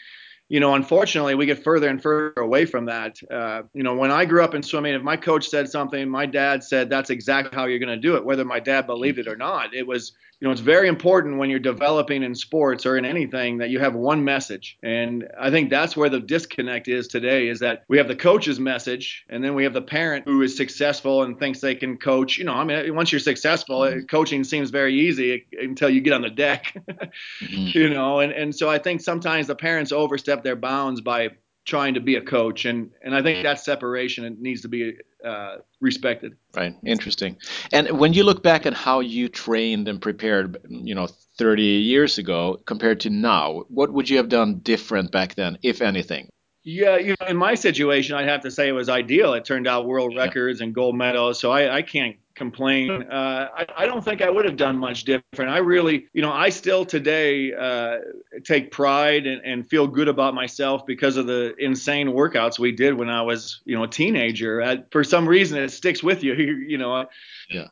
you 0.50 0.60
know, 0.60 0.76
unfortunately, 0.76 1.36
we 1.36 1.46
get 1.46 1.64
further 1.64 1.88
and 1.88 2.02
further 2.02 2.34
away 2.38 2.66
from 2.66 2.86
that. 2.86 3.18
Uh, 3.32 3.64
you 3.74 3.84
know, 3.84 3.96
when 3.96 4.12
I 4.12 4.26
grew 4.26 4.44
up 4.44 4.54
in 4.54 4.64
swimming, 4.64 4.94
if 4.94 5.02
my 5.02 5.18
coach 5.18 5.48
said 5.48 5.70
something, 5.70 6.10
my 6.10 6.26
dad 6.26 6.64
said 6.64 6.90
that's 6.90 7.10
exactly 7.10 7.56
how 7.56 7.66
you're 7.66 7.80
going 7.80 7.90
to 7.90 7.98
do 7.98 8.16
it, 8.16 8.26
whether 8.26 8.46
my 8.46 8.60
dad 8.60 8.86
believed 8.86 9.20
it 9.20 9.28
or 9.28 9.36
not. 9.36 9.74
It 9.74 9.88
was 9.88 10.14
you 10.44 10.50
know, 10.50 10.52
it's 10.52 10.60
very 10.60 10.90
important 10.90 11.38
when 11.38 11.50
you're 11.50 11.58
developing 11.58 12.22
in 12.22 12.36
sports 12.36 12.86
or 12.86 12.98
in 12.98 13.06
anything 13.06 13.60
that 13.60 13.70
you 13.70 13.80
have 13.80 13.96
one 13.96 14.26
message. 14.26 14.78
And 14.84 15.30
I 15.40 15.50
think 15.52 15.70
that's 15.70 15.96
where 15.96 16.10
the 16.10 16.20
disconnect 16.20 16.90
is 16.90 17.08
today 17.08 17.48
is 17.48 17.60
that 17.60 17.86
we 17.88 17.98
have 17.98 18.10
the 18.10 18.16
coach's 18.18 18.60
message 18.60 19.24
and 19.30 19.42
then 19.42 19.56
we 19.56 19.64
have 19.64 19.72
the 19.72 19.82
parent 19.82 20.26
who 20.26 20.42
is 20.42 20.58
successful 20.58 21.24
and 21.24 21.40
thinks 21.40 21.62
they 21.62 21.76
can 21.76 21.96
coach. 21.96 22.38
You 22.38 22.44
know, 22.44 22.56
I 22.56 22.66
mean, 22.66 22.94
once 22.94 23.10
you're 23.10 23.20
successful, 23.20 23.80
mm-hmm. 23.84 24.06
coaching 24.08 24.44
seems 24.44 24.70
very 24.70 25.08
easy 25.08 25.46
until 25.54 25.90
you 25.90 26.02
get 26.02 26.12
on 26.12 26.24
the 26.24 26.30
deck, 26.30 26.76
mm-hmm. 26.90 27.78
you 27.78 27.90
know, 27.90 28.20
and, 28.20 28.34
and 28.34 28.54
so 28.54 28.70
I 28.70 28.80
think 28.80 29.00
sometimes 29.00 29.48
the 29.48 29.56
parents 29.56 29.94
overstep 29.94 30.33
their 30.42 30.56
bounds 30.56 31.02
by 31.02 31.30
trying 31.66 31.94
to 31.94 32.00
be 32.00 32.16
a 32.16 32.22
coach 32.22 32.66
and 32.66 32.90
and 33.04 33.16
I 33.16 33.22
think 33.22 33.44
that 33.44 33.60
separation 33.60 34.26
it 34.26 34.40
needs 34.40 34.62
to 34.62 34.68
be 34.68 34.96
uh, 35.24 35.58
respected. 35.80 36.36
Right. 36.56 36.76
Interesting. 36.86 37.38
And 37.72 38.00
when 38.00 38.14
you 38.14 38.24
look 38.24 38.44
back 38.44 38.66
at 38.66 38.74
how 38.74 39.00
you 39.00 39.30
trained 39.30 39.88
and 39.88 40.02
prepared, 40.02 40.58
you 40.68 40.96
know, 40.96 41.08
30 41.38 41.62
years 41.64 42.18
ago 42.18 42.60
compared 42.66 43.00
to 43.02 43.10
now, 43.10 43.64
what 43.70 43.94
would 43.94 44.10
you 44.10 44.18
have 44.18 44.30
done 44.30 44.60
different 44.60 45.12
back 45.12 45.36
then, 45.36 45.58
if 45.64 45.82
anything? 45.82 46.30
Yeah, 46.66 46.98
you 46.98 47.16
know, 47.20 47.28
in 47.28 47.36
my 47.36 47.56
situation, 47.56 48.16
I'd 48.16 48.30
have 48.30 48.42
to 48.42 48.52
say 48.52 48.70
it 48.70 48.74
was 48.74 48.88
ideal. 48.88 49.34
It 49.34 49.44
turned 49.44 49.68
out 49.68 49.86
world 49.86 50.16
records 50.16 50.62
and 50.62 50.74
gold 50.74 50.96
medals, 50.96 51.38
so 51.38 51.52
I, 51.52 51.78
I 51.78 51.82
can't 51.82 52.16
complain. 52.36 53.04
Uh, 53.04 53.50
I, 53.56 53.66
I, 53.78 53.86
don't 53.86 54.04
think 54.04 54.22
I 54.22 54.30
would 54.30 54.46
have 54.46 54.56
done 54.56 54.78
much 54.78 55.04
different. 55.04 55.52
I 55.52 55.58
really, 55.58 56.08
you 56.14 56.22
know, 56.22 56.32
I 56.32 56.50
still 56.50 56.86
today 56.86 57.54
uh, 57.54 57.98
take 58.44 58.72
pride 58.72 59.28
and, 59.28 59.42
and, 59.44 59.70
feel 59.70 59.88
good 59.88 60.08
about 60.08 60.34
myself 60.34 60.86
because 60.86 61.18
of 61.18 61.28
the 61.28 61.54
insane 61.58 62.08
workouts 62.08 62.58
we 62.58 62.72
did 62.72 62.96
when 62.96 63.10
I 63.10 63.22
was, 63.22 63.62
you 63.66 63.76
know, 63.76 63.84
a 63.84 63.88
teenager. 63.88 64.64
I, 64.64 64.84
for 64.90 65.04
some 65.04 65.28
reason, 65.28 65.60
it 65.60 65.70
sticks 65.70 66.02
with 66.02 66.24
you, 66.24 66.34
you, 66.38 66.56
you 66.56 66.78
know. 66.78 67.08
Yeah. 67.50 67.68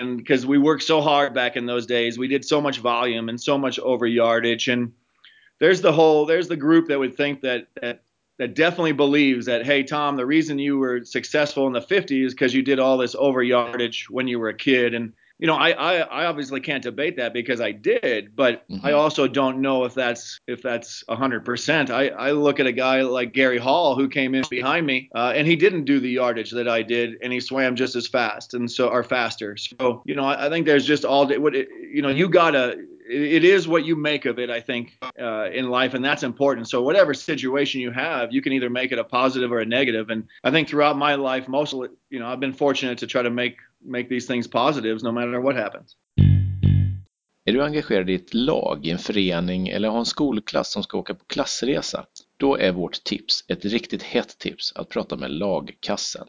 And 0.00 0.16
because 0.16 0.46
we 0.46 0.58
worked 0.58 0.84
so 0.84 1.00
hard 1.00 1.34
back 1.34 1.56
in 1.56 1.66
those 1.66 1.86
days, 1.86 2.18
we 2.18 2.28
did 2.28 2.44
so 2.44 2.60
much 2.60 2.78
volume 2.78 3.28
and 3.28 3.40
so 3.40 3.58
much 3.58 3.78
over 3.80 4.06
yardage 4.06 4.68
and 4.68 4.92
there's 5.60 5.80
the 5.80 5.92
whole 5.92 6.24
there's 6.24 6.46
the 6.46 6.56
group 6.56 6.86
that 6.88 6.98
would 6.98 7.16
think 7.16 7.40
that 7.40 7.66
that 7.80 8.02
that 8.38 8.54
definitely 8.54 8.92
believes 8.92 9.46
that, 9.46 9.66
hey, 9.66 9.82
Tom, 9.82 10.16
the 10.16 10.26
reason 10.26 10.58
you 10.58 10.78
were 10.78 11.04
successful 11.04 11.66
in 11.66 11.72
the 11.72 11.80
50s 11.80 12.26
is 12.26 12.34
because 12.34 12.54
you 12.54 12.62
did 12.62 12.78
all 12.78 12.96
this 12.96 13.16
over 13.18 13.42
yardage 13.42 14.08
when 14.08 14.28
you 14.28 14.38
were 14.38 14.48
a 14.48 14.54
kid. 14.54 14.94
And, 14.94 15.12
you 15.40 15.48
know, 15.48 15.56
I, 15.56 15.70
I, 15.70 15.94
I 15.98 16.26
obviously 16.26 16.60
can't 16.60 16.82
debate 16.82 17.16
that 17.16 17.32
because 17.32 17.60
I 17.60 17.72
did, 17.72 18.36
but 18.36 18.68
mm-hmm. 18.68 18.86
I 18.86 18.92
also 18.92 19.26
don't 19.26 19.60
know 19.60 19.84
if 19.84 19.94
that's 19.94 20.38
if 20.46 20.62
that's 20.62 21.02
100%. 21.08 21.90
I, 21.90 22.08
I 22.10 22.30
look 22.30 22.60
at 22.60 22.66
a 22.66 22.72
guy 22.72 23.02
like 23.02 23.32
Gary 23.32 23.58
Hall 23.58 23.96
who 23.96 24.08
came 24.08 24.36
in 24.36 24.44
behind 24.48 24.86
me 24.86 25.10
uh, 25.16 25.32
and 25.34 25.46
he 25.46 25.56
didn't 25.56 25.84
do 25.84 25.98
the 25.98 26.10
yardage 26.10 26.52
that 26.52 26.68
I 26.68 26.82
did 26.82 27.16
and 27.20 27.32
he 27.32 27.40
swam 27.40 27.74
just 27.74 27.96
as 27.96 28.06
fast 28.06 28.54
and 28.54 28.70
so 28.70 28.88
or 28.88 29.02
faster. 29.02 29.56
So, 29.56 30.02
you 30.06 30.14
know, 30.14 30.24
I, 30.24 30.46
I 30.46 30.48
think 30.48 30.64
there's 30.64 30.86
just 30.86 31.04
all, 31.04 31.28
what 31.40 31.54
you 31.54 32.02
know, 32.02 32.08
you 32.08 32.28
got 32.28 32.52
to, 32.52 32.86
it 33.08 33.44
is 33.44 33.66
what 33.66 33.84
you 33.84 33.96
make 33.96 34.26
of 34.26 34.38
it, 34.38 34.50
I 34.50 34.60
think, 34.60 34.98
uh, 35.20 35.50
in 35.50 35.70
life, 35.70 35.94
and 35.94 36.04
that's 36.04 36.22
important. 36.22 36.68
So 36.68 36.82
whatever 36.82 37.14
situation 37.14 37.80
you 37.80 37.90
have, 37.90 38.32
you 38.32 38.42
can 38.42 38.52
either 38.52 38.70
make 38.70 38.92
it 38.92 38.98
a 38.98 39.04
positive 39.04 39.50
or 39.52 39.60
a 39.60 39.66
negative. 39.66 40.10
And 40.10 40.28
I 40.44 40.50
think 40.50 40.68
throughout 40.68 40.96
my 40.96 41.14
life, 41.14 41.48
mostly, 41.48 41.88
you 42.10 42.20
know, 42.20 42.26
I've 42.26 42.40
been 42.40 42.52
fortunate 42.52 42.98
to 42.98 43.06
try 43.06 43.22
to 43.22 43.30
make 43.30 43.56
make 43.84 44.08
these 44.08 44.26
things 44.26 44.48
positives 44.48 45.02
no 45.02 45.12
matter 45.12 45.40
what 45.40 45.56
happens. 45.56 45.96
Är 47.44 47.52
du 47.52 47.62
engagerad 47.62 48.10
i 48.10 48.14
ett 48.14 48.34
lag, 48.34 48.86
i 48.86 48.90
en 48.90 48.98
förening 48.98 49.68
eller 49.68 49.88
har 49.88 49.98
en 49.98 50.04
skolklass 50.04 50.72
som 50.72 50.82
ska 50.82 50.98
åka 50.98 51.14
på 51.14 51.24
klassresa? 51.24 52.06
Då 52.36 52.56
är 52.56 52.72
vårt 52.72 53.04
tips, 53.04 53.44
ett 53.48 53.64
riktigt 53.64 54.02
hett 54.02 54.38
tips, 54.38 54.72
att 54.74 54.88
prata 54.88 55.16
med 55.16 55.30
lagkassen. 55.30 56.26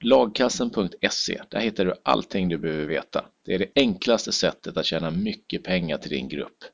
Lagkassen.se, 0.00 1.40
där 1.48 1.60
hittar 1.60 1.84
du 1.84 1.94
allting 2.02 2.48
du 2.48 2.58
behöver 2.58 2.86
veta. 2.86 3.24
Det 3.44 3.54
är 3.54 3.58
det 3.58 3.72
enklaste 3.74 4.32
sättet 4.32 4.76
att 4.76 4.86
tjäna 4.86 5.10
mycket 5.10 5.64
pengar 5.64 5.96
till 5.96 6.10
din 6.10 6.28
grupp. 6.28 6.64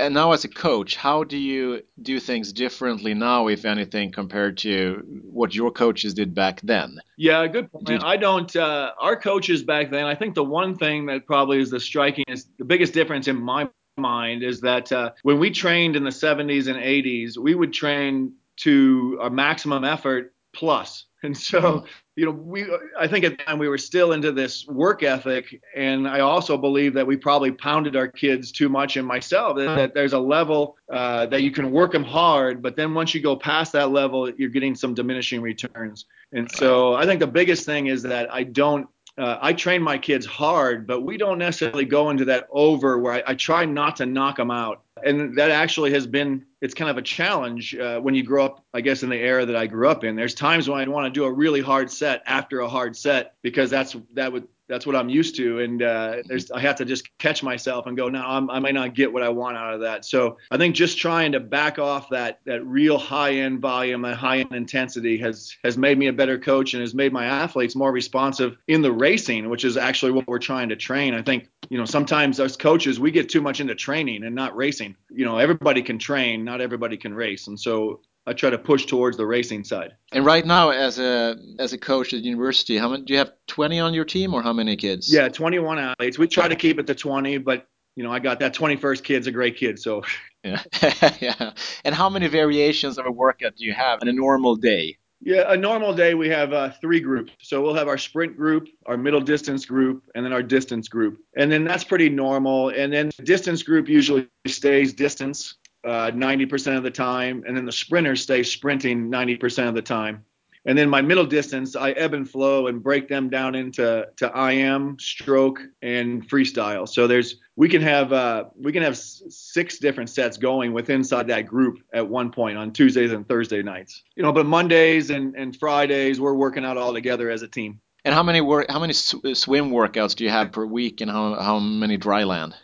And 0.00 0.14
now 0.14 0.32
as 0.32 0.44
a 0.44 0.48
coach, 0.48 0.96
how 0.96 1.24
do 1.24 1.36
you 1.36 1.80
do 1.96 2.20
things 2.20 2.52
differently 2.52 3.14
now, 3.14 3.50
if 3.50 3.64
anything, 3.64 4.12
compared 4.12 4.56
to 4.58 5.02
what 5.32 5.54
your 5.54 5.70
coaches 5.70 6.14
did 6.14 6.34
back 6.34 6.60
then? 6.60 7.00
Yeah, 7.16 7.46
good 7.48 7.72
point. 7.72 7.86
Did... 7.86 8.04
I 8.04 8.16
don't. 8.16 8.54
Uh, 8.54 8.92
our 9.00 9.16
coaches 9.16 9.64
back 9.64 9.90
then, 9.90 10.04
I 10.04 10.14
think 10.14 10.34
the 10.34 10.44
one 10.44 10.76
thing 10.78 11.06
that 11.06 11.26
probably 11.26 11.60
is 11.60 11.70
the 11.70 11.80
striking 11.80 12.24
is 12.28 12.46
the 12.58 12.64
biggest 12.64 12.94
difference 12.94 13.26
in 13.26 13.42
my 13.42 13.68
mind 13.96 14.44
is 14.44 14.60
that 14.60 14.92
uh, 14.92 15.10
when 15.24 15.40
we 15.40 15.50
trained 15.50 15.96
in 15.96 16.04
the 16.04 16.10
70s 16.10 16.68
and 16.68 16.76
80s, 16.76 17.36
we 17.36 17.56
would 17.56 17.72
train 17.72 18.34
to 18.58 19.18
a 19.20 19.30
maximum 19.30 19.82
effort 19.82 20.32
plus 20.54 21.07
And 21.22 21.36
so, 21.36 21.84
you 22.16 22.24
know, 22.24 22.30
we 22.30 22.66
I 22.98 23.08
think 23.08 23.24
at 23.24 23.36
the 23.36 23.44
time 23.44 23.58
we 23.58 23.68
were 23.68 23.78
still 23.78 24.12
into 24.12 24.30
this 24.30 24.66
work 24.68 25.02
ethic, 25.02 25.60
and 25.74 26.06
I 26.06 26.20
also 26.20 26.56
believe 26.56 26.94
that 26.94 27.06
we 27.06 27.16
probably 27.16 27.50
pounded 27.50 27.96
our 27.96 28.06
kids 28.06 28.52
too 28.52 28.68
much, 28.68 28.96
and 28.96 29.06
myself 29.06 29.56
that 29.56 29.94
there's 29.94 30.12
a 30.12 30.18
level 30.18 30.76
uh, 30.92 31.26
that 31.26 31.42
you 31.42 31.50
can 31.50 31.72
work 31.72 31.92
them 31.92 32.04
hard, 32.04 32.62
but 32.62 32.76
then 32.76 32.94
once 32.94 33.14
you 33.14 33.20
go 33.20 33.34
past 33.34 33.72
that 33.72 33.90
level, 33.90 34.30
you're 34.30 34.48
getting 34.48 34.74
some 34.74 34.94
diminishing 34.94 35.40
returns. 35.40 36.06
And 36.32 36.50
so, 36.50 36.94
I 36.94 37.04
think 37.04 37.20
the 37.20 37.26
biggest 37.26 37.66
thing 37.66 37.88
is 37.88 38.02
that 38.02 38.32
I 38.32 38.44
don't 38.44 38.88
uh, 39.18 39.36
I 39.42 39.52
train 39.52 39.82
my 39.82 39.98
kids 39.98 40.24
hard, 40.24 40.86
but 40.86 41.00
we 41.00 41.16
don't 41.16 41.38
necessarily 41.38 41.84
go 41.84 42.10
into 42.10 42.24
that 42.26 42.46
over 42.50 42.98
where 42.98 43.14
I, 43.14 43.22
I, 43.26 43.34
try 43.34 43.64
not 43.64 43.96
to 43.96 44.06
knock 44.06 44.36
them 44.36 44.52
out. 44.52 44.82
And 45.04 45.36
that 45.38 45.50
actually 45.50 45.92
has 45.92 46.06
been, 46.06 46.44
it's 46.60 46.74
kind 46.74 46.90
of 46.90 46.98
a 46.98 47.02
challenge 47.02 47.74
uh, 47.74 48.00
when 48.00 48.14
you 48.14 48.22
grow 48.22 48.44
up, 48.44 48.64
I 48.74 48.80
guess, 48.80 49.02
in 49.02 49.08
the 49.08 49.16
era 49.16 49.46
that 49.46 49.56
I 49.56 49.66
grew 49.66 49.88
up 49.88 50.04
in. 50.04 50.16
There's 50.16 50.34
times 50.34 50.68
when 50.68 50.80
I 50.80 50.88
want 50.88 51.12
to 51.12 51.18
do 51.18 51.24
a 51.24 51.32
really 51.32 51.60
hard 51.60 51.90
set 51.90 52.22
after 52.26 52.60
a 52.60 52.68
hard 52.68 52.96
set 52.96 53.34
because 53.42 53.70
that's, 53.70 53.96
that 54.14 54.32
would, 54.32 54.48
that's 54.68 54.86
what 54.86 54.94
I'm 54.94 55.08
used 55.08 55.36
to. 55.36 55.60
And 55.60 55.82
uh, 55.82 56.16
there's, 56.26 56.50
I 56.50 56.60
have 56.60 56.76
to 56.76 56.84
just 56.84 57.16
catch 57.18 57.42
myself 57.42 57.86
and 57.86 57.96
go, 57.96 58.08
no, 58.08 58.22
I'm, 58.22 58.50
i 58.50 58.58
might 58.58 58.74
not 58.74 58.94
get 58.94 59.12
what 59.12 59.22
I 59.22 59.28
want 59.30 59.56
out 59.56 59.74
of 59.74 59.80
that. 59.80 60.04
So 60.04 60.36
I 60.50 60.56
think 60.56 60.74
just 60.74 60.98
trying 60.98 61.32
to 61.32 61.40
back 61.40 61.78
off 61.78 62.10
that, 62.10 62.40
that 62.44 62.64
real 62.66 62.98
high 62.98 63.34
end 63.34 63.60
volume, 63.60 64.04
and 64.04 64.14
high 64.14 64.38
end 64.38 64.52
intensity 64.52 65.18
has, 65.18 65.56
has 65.64 65.78
made 65.78 65.98
me 65.98 66.08
a 66.08 66.12
better 66.12 66.38
coach 66.38 66.74
and 66.74 66.82
has 66.82 66.94
made 66.94 67.12
my 67.12 67.24
athletes 67.24 67.74
more 67.74 67.92
responsive 67.92 68.56
in 68.68 68.82
the 68.82 68.92
racing, 68.92 69.48
which 69.48 69.64
is 69.64 69.76
actually 69.76 70.12
what 70.12 70.26
we're 70.26 70.38
trying 70.38 70.68
to 70.68 70.76
train. 70.76 71.14
I 71.14 71.22
think, 71.22 71.48
you 71.70 71.78
know, 71.78 71.84
sometimes 71.84 72.38
as 72.40 72.56
coaches, 72.56 73.00
we 73.00 73.10
get 73.10 73.28
too 73.28 73.40
much 73.40 73.60
into 73.60 73.74
training 73.74 74.24
and 74.24 74.34
not 74.34 74.56
racing. 74.56 74.96
You 75.10 75.24
know, 75.24 75.38
everybody 75.38 75.82
can 75.82 75.98
train, 75.98 76.44
not 76.44 76.60
everybody 76.60 76.96
can 76.96 77.14
race. 77.14 77.46
And 77.46 77.58
so 77.58 78.00
I 78.28 78.34
try 78.34 78.50
to 78.50 78.58
push 78.58 78.84
towards 78.84 79.16
the 79.16 79.26
racing 79.26 79.64
side. 79.64 79.94
And 80.12 80.24
right 80.24 80.44
now, 80.44 80.70
as 80.70 80.98
a 80.98 81.36
as 81.58 81.72
a 81.72 81.78
coach 81.78 82.12
at 82.12 82.20
the 82.20 82.28
university, 82.28 82.76
how 82.76 82.90
many 82.90 83.04
do 83.04 83.14
you 83.14 83.18
have? 83.18 83.32
20 83.46 83.80
on 83.80 83.94
your 83.94 84.04
team, 84.04 84.34
or 84.34 84.42
how 84.42 84.52
many 84.52 84.76
kids? 84.76 85.12
Yeah, 85.12 85.28
21 85.28 85.78
athletes. 85.78 86.18
We 86.18 86.28
try 86.28 86.46
to 86.48 86.56
keep 86.56 86.78
it 86.78 86.86
to 86.88 86.94
20, 86.94 87.38
but 87.38 87.66
you 87.96 88.04
know, 88.04 88.12
I 88.12 88.18
got 88.18 88.38
that 88.40 88.54
21st 88.54 89.02
kid's 89.02 89.26
a 89.26 89.32
great 89.32 89.56
kid, 89.56 89.78
so. 89.78 90.02
Yeah. 90.44 90.62
yeah. 91.20 91.50
And 91.84 91.92
how 91.96 92.08
many 92.08 92.28
variations 92.28 92.96
of 92.96 93.06
a 93.06 93.10
workout 93.10 93.56
do 93.56 93.64
you 93.64 93.72
have 93.72 94.00
in 94.02 94.08
a 94.08 94.12
normal 94.12 94.54
day? 94.54 94.96
Yeah, 95.20 95.52
a 95.52 95.56
normal 95.56 95.92
day 95.92 96.14
we 96.14 96.28
have 96.28 96.52
uh, 96.52 96.70
three 96.80 97.00
groups. 97.00 97.32
So 97.42 97.60
we'll 97.60 97.74
have 97.74 97.88
our 97.88 97.98
sprint 97.98 98.36
group, 98.36 98.68
our 98.86 98.96
middle 98.96 99.20
distance 99.20 99.66
group, 99.66 100.04
and 100.14 100.24
then 100.24 100.32
our 100.32 100.44
distance 100.44 100.88
group. 100.88 101.18
And 101.36 101.50
then 101.50 101.64
that's 101.64 101.82
pretty 101.82 102.08
normal. 102.08 102.68
And 102.68 102.92
then 102.92 103.10
the 103.16 103.24
distance 103.24 103.64
group 103.64 103.88
usually 103.88 104.28
stays 104.46 104.92
distance 104.92 105.56
uh, 105.84 106.10
90% 106.10 106.76
of 106.76 106.82
the 106.82 106.90
time, 106.90 107.44
and 107.46 107.56
then 107.56 107.64
the 107.64 107.72
sprinters 107.72 108.22
stay 108.22 108.42
sprinting 108.42 109.10
90% 109.10 109.68
of 109.68 109.74
the 109.74 109.82
time. 109.82 110.24
And 110.68 110.76
then 110.76 110.90
my 110.90 111.00
middle 111.00 111.24
distance, 111.24 111.76
I 111.76 111.92
ebb 111.92 112.12
and 112.14 112.28
flow 112.28 112.66
and 112.66 112.82
break 112.82 113.08
them 113.08 113.30
down 113.30 113.54
into 113.54 114.06
to 114.16 114.50
IM, 114.50 114.98
stroke, 114.98 115.62
and 115.80 116.28
freestyle. 116.28 116.86
So 116.86 117.06
there's 117.06 117.36
we 117.56 117.68
can 117.68 117.80
have 117.80 118.12
uh, 118.12 118.44
we 118.54 118.72
can 118.72 118.82
have 118.82 118.98
six 118.98 119.78
different 119.78 120.10
sets 120.10 120.36
going 120.36 120.74
with 120.74 120.90
inside 120.90 121.26
that 121.28 121.46
group 121.46 121.78
at 121.94 122.06
one 122.06 122.30
point 122.30 122.58
on 122.58 122.72
Tuesdays 122.72 123.12
and 123.12 123.26
Thursday 123.26 123.62
nights. 123.62 124.02
You 124.14 124.22
know, 124.22 124.32
but 124.32 124.44
Mondays 124.44 125.08
and, 125.08 125.34
and 125.36 125.56
Fridays 125.56 126.20
we're 126.20 126.34
working 126.34 126.66
out 126.66 126.76
all 126.76 126.92
together 126.92 127.30
as 127.30 127.40
a 127.40 127.48
team. 127.48 127.80
And 128.04 128.14
how 128.14 128.22
many 128.22 128.40
work 128.40 128.70
how 128.70 128.78
many 128.78 128.92
sw- 128.92 129.34
swim 129.34 129.70
workouts 129.70 130.14
do 130.16 130.24
you 130.24 130.30
have 130.30 130.52
per 130.52 130.66
week, 130.66 131.00
and 131.00 131.10
how 131.10 131.34
how 131.34 131.58
many 131.58 131.96
dry 131.96 132.24
land? 132.24 132.54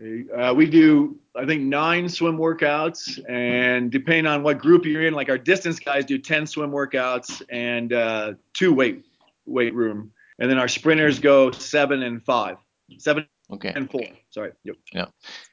Uh, 0.00 0.54
we 0.54 0.66
do, 0.66 1.18
I 1.34 1.44
think, 1.44 1.62
nine 1.62 2.08
swim 2.08 2.38
workouts, 2.38 3.18
and 3.28 3.90
depending 3.90 4.26
on 4.26 4.44
what 4.44 4.58
group 4.58 4.84
you're 4.84 5.06
in, 5.06 5.12
like 5.12 5.28
our 5.28 5.38
distance 5.38 5.80
guys 5.80 6.04
do 6.04 6.18
10 6.18 6.46
swim 6.46 6.70
workouts 6.70 7.42
and 7.48 7.92
uh, 7.92 8.34
two 8.54 8.72
weight 8.72 9.04
weight 9.44 9.74
room, 9.74 10.12
and 10.38 10.48
then 10.48 10.58
our 10.58 10.68
sprinters 10.68 11.18
go 11.18 11.50
seven 11.50 12.02
and 12.04 12.24
five, 12.24 12.58
seven 12.98 13.26
okay. 13.50 13.72
and 13.74 13.90
four. 13.90 14.02
Sorry. 14.30 14.52
Yep. 14.62 14.76
Yeah. 14.92 15.06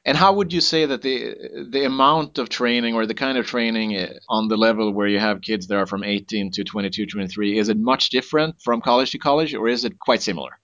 And 0.04 0.16
how 0.16 0.34
would 0.34 0.52
you 0.52 0.60
say 0.60 0.86
that 0.86 1.02
the 1.02 1.66
the 1.70 1.84
amount 1.84 2.38
of 2.38 2.48
training 2.48 2.94
or 2.94 3.06
the 3.06 3.14
kind 3.14 3.38
of 3.38 3.46
training 3.46 3.96
uh, 3.96 4.12
on 4.28 4.46
the 4.46 4.56
level 4.56 4.92
where 4.92 5.08
you 5.08 5.18
have 5.18 5.40
kids 5.40 5.66
that 5.66 5.76
are 5.76 5.86
from 5.86 6.04
18 6.04 6.52
to 6.52 6.62
22, 6.62 7.06
23, 7.06 7.58
is 7.58 7.68
it 7.68 7.78
much 7.78 8.10
different 8.10 8.60
from 8.62 8.80
college 8.80 9.10
to 9.10 9.18
college, 9.18 9.54
or 9.54 9.66
is 9.66 9.84
it 9.84 9.98
quite 9.98 10.22
similar? 10.22 10.58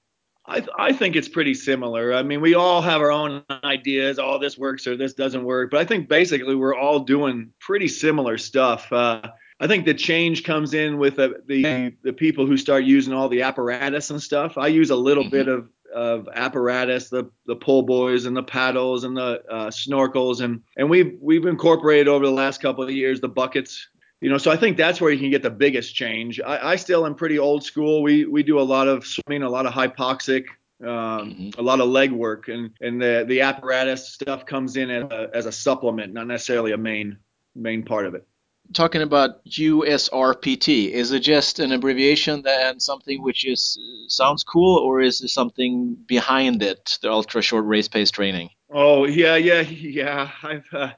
I, 0.45 0.59
th- 0.59 0.71
I 0.77 0.93
think 0.93 1.15
it's 1.15 1.29
pretty 1.29 1.55
similar. 1.55 2.13
I 2.13 2.23
mean, 2.23 2.41
we 2.41 2.55
all 2.55 2.83
have 2.83 3.01
our 3.01 3.13
own 3.13 3.45
ideas. 3.63 4.19
All 4.19 4.35
oh, 4.35 4.39
this 4.39 4.59
works 4.59 4.87
or 4.87 4.97
this 4.97 5.15
doesn't 5.15 5.45
work. 5.45 5.71
But 5.71 5.81
I 5.81 5.85
think 5.85 6.09
basically 6.09 6.57
we're 6.57 6.75
all 6.75 7.01
doing 7.01 7.53
pretty 7.61 7.89
similar 7.89 8.39
stuff. 8.39 8.93
Uh, 8.93 9.23
I 9.61 9.69
think 9.69 9.85
the 9.85 9.95
change 9.95 10.43
comes 10.43 10.75
in 10.75 10.99
with 10.99 11.17
the, 11.17 11.43
the, 11.47 11.93
the 12.03 12.13
people 12.13 12.47
who 12.47 12.57
start 12.57 12.83
using 12.83 13.13
all 13.13 13.29
the 13.29 13.43
apparatus 13.43 14.11
and 14.11 14.21
stuff. 14.21 14.59
I 14.59 14.67
use 14.67 14.91
a 14.91 14.97
little 14.97 15.23
mm-hmm. 15.23 15.31
bit 15.31 15.49
of 15.49 15.69
of 15.95 16.27
apparatus, 16.35 17.11
the 17.11 17.31
the 17.47 17.55
pull 17.55 17.83
buoys 17.83 18.25
and 18.25 18.35
the 18.35 18.43
paddles 18.43 19.05
and 19.05 19.15
the 19.15 19.43
uh, 19.51 19.67
snorkels, 19.69 20.41
and 20.41 20.63
and 20.79 20.89
we've 20.89 21.19
we've 21.21 21.45
incorporated 21.45 22.09
over 22.09 22.25
the 22.25 22.33
last 22.33 22.63
couple 22.63 22.83
of 22.83 22.91
years 22.91 23.21
the 23.21 23.29
buckets 23.29 23.89
you 24.23 24.31
know, 24.31 24.38
so 24.38 24.52
I 24.52 24.57
think 24.57 24.76
that's 24.76 25.00
where 25.00 25.11
you 25.11 25.19
can 25.19 25.31
get 25.31 25.43
the 25.43 25.50
biggest 25.50 25.97
change. 25.97 26.41
I, 26.41 26.73
I 26.73 26.76
still 26.76 27.05
am 27.05 27.17
pretty 27.17 27.41
old 27.41 27.64
school. 27.64 28.02
We 28.02 28.25
we 28.25 28.45
do 28.45 28.61
a 28.61 28.62
lot 28.62 28.87
of 28.87 29.05
swimming, 29.05 29.43
a 29.43 29.50
lot 29.50 29.67
of 29.67 29.75
hypoxic, 29.75 30.45
um, 30.81 30.87
mm-hmm. 30.87 31.50
a 31.59 31.62
lot 31.62 31.81
of 31.81 31.88
leg 31.88 32.12
work, 32.12 32.47
and 32.47 32.71
and 32.81 33.02
the 33.02 33.25
the 33.26 33.41
apparatus 33.41 34.09
stuff 34.09 34.47
comes 34.47 34.76
in 34.76 34.91
as 34.91 35.11
a, 35.11 35.31
as 35.35 35.47
a 35.47 35.52
supplement, 35.52 36.12
not 36.12 36.29
necessarily 36.29 36.71
a 36.71 36.79
main 36.79 37.19
main 37.57 37.83
part 37.83 38.07
of 38.07 38.14
it. 38.14 38.25
Talking 38.73 39.02
about 39.02 39.45
USRPT, 39.45 40.91
is 40.91 41.11
it 41.11 41.21
just 41.21 41.59
an 41.59 41.73
abbreviation 41.73 42.45
and 42.47 42.81
something 42.81 43.21
which 43.23 43.45
is 43.45 43.76
sounds 44.07 44.45
cool, 44.45 44.79
or 44.79 45.00
is 45.00 45.19
there 45.19 45.29
something 45.29 45.97
behind 46.07 46.62
it? 46.62 46.97
The 47.02 47.11
ultra 47.11 47.43
short 47.43 47.67
race 47.67 47.88
pace 47.88 48.12
training. 48.12 48.50
Oh 48.71 49.05
yeah, 49.05 49.35
yeah, 49.35 49.62
yeah. 49.62 50.31
I've 50.45 50.73
uh, 50.73 50.93